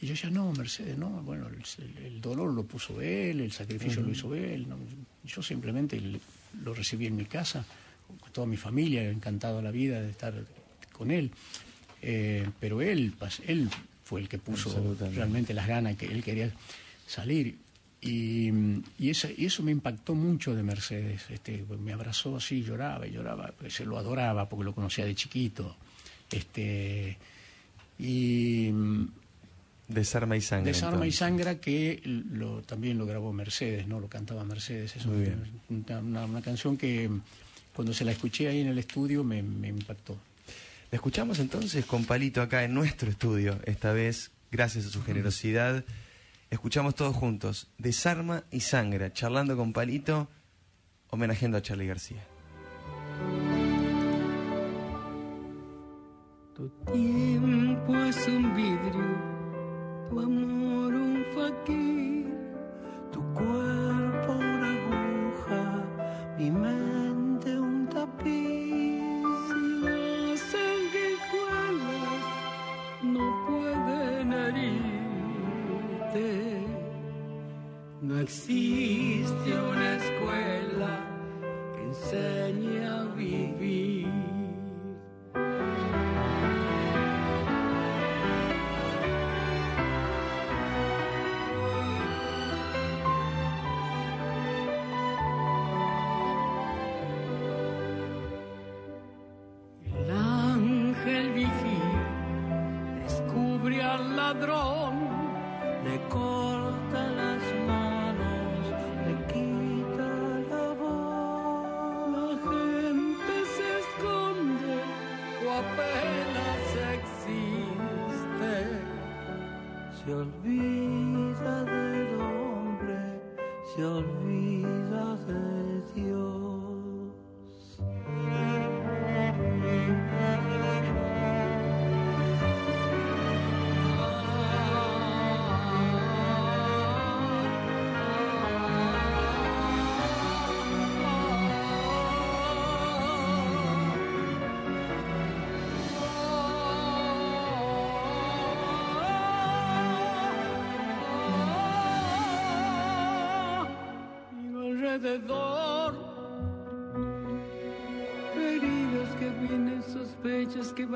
[0.00, 4.02] Y yo decía, no, Mercedes, no, bueno, el, el dolor lo puso él, el sacrificio
[4.02, 4.68] lo hizo él.
[4.68, 4.76] no,
[5.24, 6.20] yo simplemente le-
[6.62, 7.64] lo recibí en mi casa,
[8.20, 10.34] con toda mi familia, encantado la vida de estar
[10.92, 11.30] con él.
[12.02, 13.14] Eh, pero él,
[13.46, 13.70] él
[14.04, 14.70] fue el que puso
[15.14, 16.52] realmente las ganas que él quería
[17.06, 17.56] salir.
[18.04, 18.50] Y,
[18.98, 21.22] y, esa- y eso me impactó mucho de Mercedes.
[21.30, 25.14] Este, me abrazó así, lloraba y lloraba, porque se lo adoraba porque lo conocía de
[25.14, 25.76] chiquito.
[26.30, 27.16] Este,
[27.98, 28.70] y
[29.88, 30.72] Desarma y sangre.
[30.72, 34.00] Desarma y sangra que lo, también lo grabó Mercedes, ¿no?
[34.00, 34.96] Lo cantaba Mercedes.
[34.96, 37.10] Es una, una- canción que
[37.74, 40.16] cuando se la escuché ahí en el estudio me, me impactó.
[40.90, 45.84] La escuchamos entonces con Palito acá en nuestro estudio, esta vez, gracias a su generosidad.
[46.52, 50.28] Escuchamos todos juntos, Desarma y Sangra, charlando con Palito,
[51.08, 52.22] homenajeando a Charlie García.
[56.54, 62.26] Tu tiempo es un vidrio, tu amor un faquir,
[63.10, 65.84] tu cuerpo una aguja,
[66.36, 66.50] mi
[78.12, 81.00] No existe una escuela
[81.74, 83.91] que enseñe a vivir.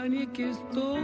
[0.06, 1.00] Sospechas que estoy.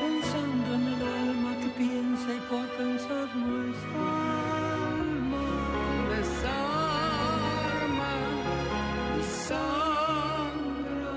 [0.00, 5.44] Pensando en el alma que piensa y por pensar no es alma.
[6.16, 6.54] Desarma
[9.18, 11.16] y sangra.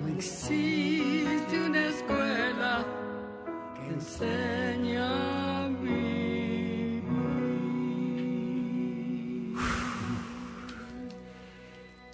[0.00, 1.11] No existe
[4.02, 7.02] enseña a vivir.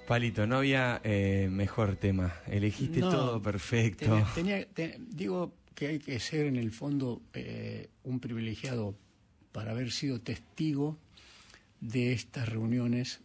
[0.06, 4.06] Palito, no había eh, mejor tema, elegiste No, todo perfecto.
[4.06, 8.94] Tenía- tenía- te- digo que hay que ser en el fondo eh, un privilegiado
[9.52, 10.96] para haber sido testigo
[11.80, 13.20] de estas reuniones,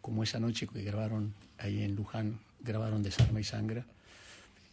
[0.00, 3.84] como esa noche que grabaron ahí en Luján, grabaron Desarma y Sangra.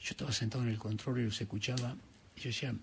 [0.01, 1.95] Yo estaba sentado en el control y los escuchaba
[2.39, 2.73] y yo decía,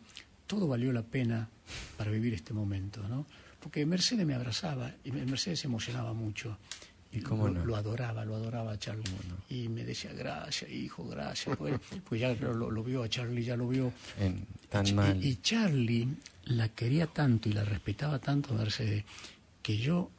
[0.46, 1.48] todo valió la pena
[1.96, 3.26] para vivir este momento, ¿no?
[3.60, 6.56] Porque Mercedes me abrazaba y Mercedes se emocionaba mucho.
[7.12, 7.64] ¿Y cómo lo, no?
[7.64, 9.04] lo adoraba, lo adoraba a Charlie.
[9.48, 11.56] Y me decía, gracias, hijo, gracias.
[11.56, 13.92] Pues, pues ya lo, vio a Charlie, ya lo vio.
[14.18, 15.24] En- tan Y- mal.
[15.24, 16.08] Y, Charlie
[16.44, 19.04] la quería tanto y la respetaba tanto a Mercedes
[19.62, 20.10] que yo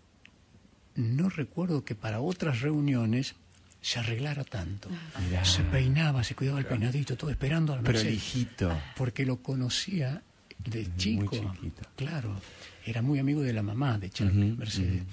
[0.95, 3.35] no recuerdo que para otras reuniones
[3.81, 4.89] se arreglara tanto.
[5.27, 5.45] Mirá.
[5.45, 8.05] Se peinaba, se cuidaba el peinadito, todo esperando a la Mercedes.
[8.05, 8.77] Prolijito.
[8.95, 10.21] Porque lo conocía
[10.63, 11.29] de chico.
[11.31, 11.83] chiquito.
[11.95, 12.39] Claro,
[12.85, 15.03] era muy amigo de la mamá de Charlie, Ujú, Mercedes.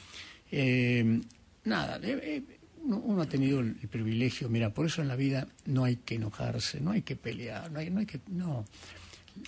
[0.50, 1.20] Eh,
[1.64, 2.42] nada, eh,
[2.84, 5.96] uno, uno ha tenido el, el privilegio, mira, por eso en la vida no hay
[5.96, 8.20] que enojarse, no hay que pelear, no hay, no hay que...
[8.28, 8.64] No.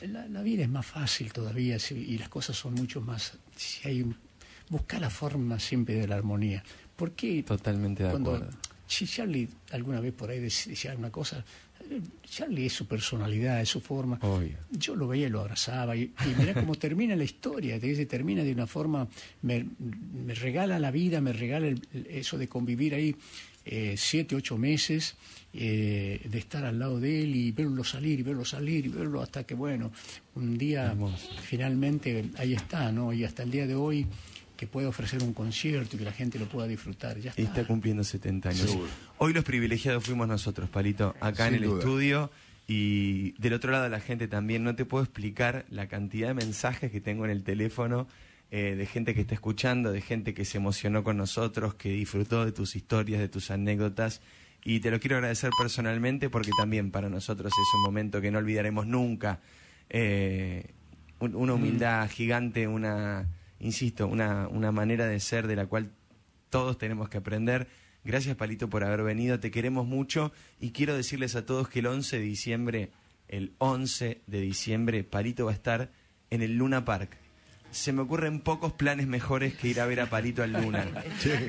[0.03, 3.39] La, la vida es más fácil todavía si- y las cosas son mucho más...
[3.57, 4.17] Si hay un,
[4.69, 6.63] buscar la forma siempre de la armonía.
[6.97, 8.57] ¿Por qué Totalmente de cuando acuerdo.
[8.87, 11.45] Si Charlie alguna vez por ahí dec- decía una cosa,
[11.91, 14.19] eh, Charlie es su personalidad, es su forma.
[14.23, 14.57] Obvio.
[14.71, 18.07] Yo lo veía y lo abrazaba y, y mirá cómo termina la historia, te dice,
[18.07, 19.09] termina de una forma,
[19.43, 19.67] me,
[20.25, 23.15] me regala la vida, me regala el- el- eso de convivir ahí
[23.69, 25.17] eh, siete, ocho meses,
[25.53, 29.21] eh, de estar al lado de él y verlo salir y verlo salir y verlo
[29.21, 29.91] hasta que, bueno,
[30.37, 31.29] un día Hermoso.
[31.43, 33.13] finalmente ahí está, ¿no?
[33.13, 34.07] Y hasta el día de hoy
[34.57, 37.61] que pueda ofrecer un concierto y que la gente lo pueda disfrutar, ya Y está.
[37.61, 38.71] está cumpliendo 70 años.
[38.71, 38.89] Seguro.
[39.19, 41.79] Hoy los privilegiados fuimos nosotros, Palito, acá en el duda.
[41.81, 42.31] estudio.
[42.69, 44.65] Y del otro lado la gente también.
[44.65, 48.09] No te puedo explicar la cantidad de mensajes que tengo en el teléfono
[48.51, 52.45] eh, de gente que está escuchando, de gente que se emocionó con nosotros, que disfrutó
[52.45, 54.21] de tus historias, de tus anécdotas.
[54.65, 58.39] Y te lo quiero agradecer personalmente porque también para nosotros es un momento que no
[58.39, 59.39] olvidaremos nunca.
[59.91, 60.65] Eh,
[61.21, 63.27] un- una humildad gigante, una,
[63.61, 65.91] insisto, una, una manera de ser de la cual
[66.51, 67.69] todos tenemos que aprender.
[68.05, 69.41] Gracias, Palito, por haber venido.
[69.41, 72.91] Te queremos mucho y quiero decirles a todos que el 11 de diciembre,
[73.29, 75.91] el 11 de diciembre, Palito va a estar
[76.31, 77.17] en el Luna Park.
[77.73, 80.87] Se me ocurren pocos planes mejores que ir a ver a Palito al Luna.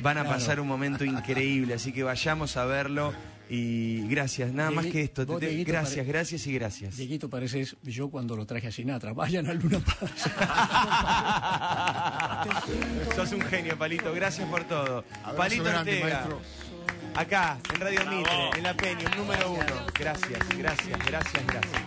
[0.01, 3.13] Van a pasar un momento increíble, así que vayamos a verlo.
[3.49, 5.25] Y gracias, nada más que esto.
[5.25, 6.97] Te- te- gracias, pare- gracias y gracias.
[6.97, 9.13] Dieguito pareces yo cuando lo traje a Sinatra.
[9.13, 10.11] Vayan a Luna Park.
[13.15, 14.13] Sos un genio, Palito.
[14.13, 15.05] Gracias por todo.
[15.23, 16.15] Abrazo Palito grande, Ortega.
[16.15, 16.41] maestro.
[17.15, 19.63] Acá, en Radio Mitre, en La Peña, número uno.
[19.97, 21.83] Gracias, gracias, gracias, gracias.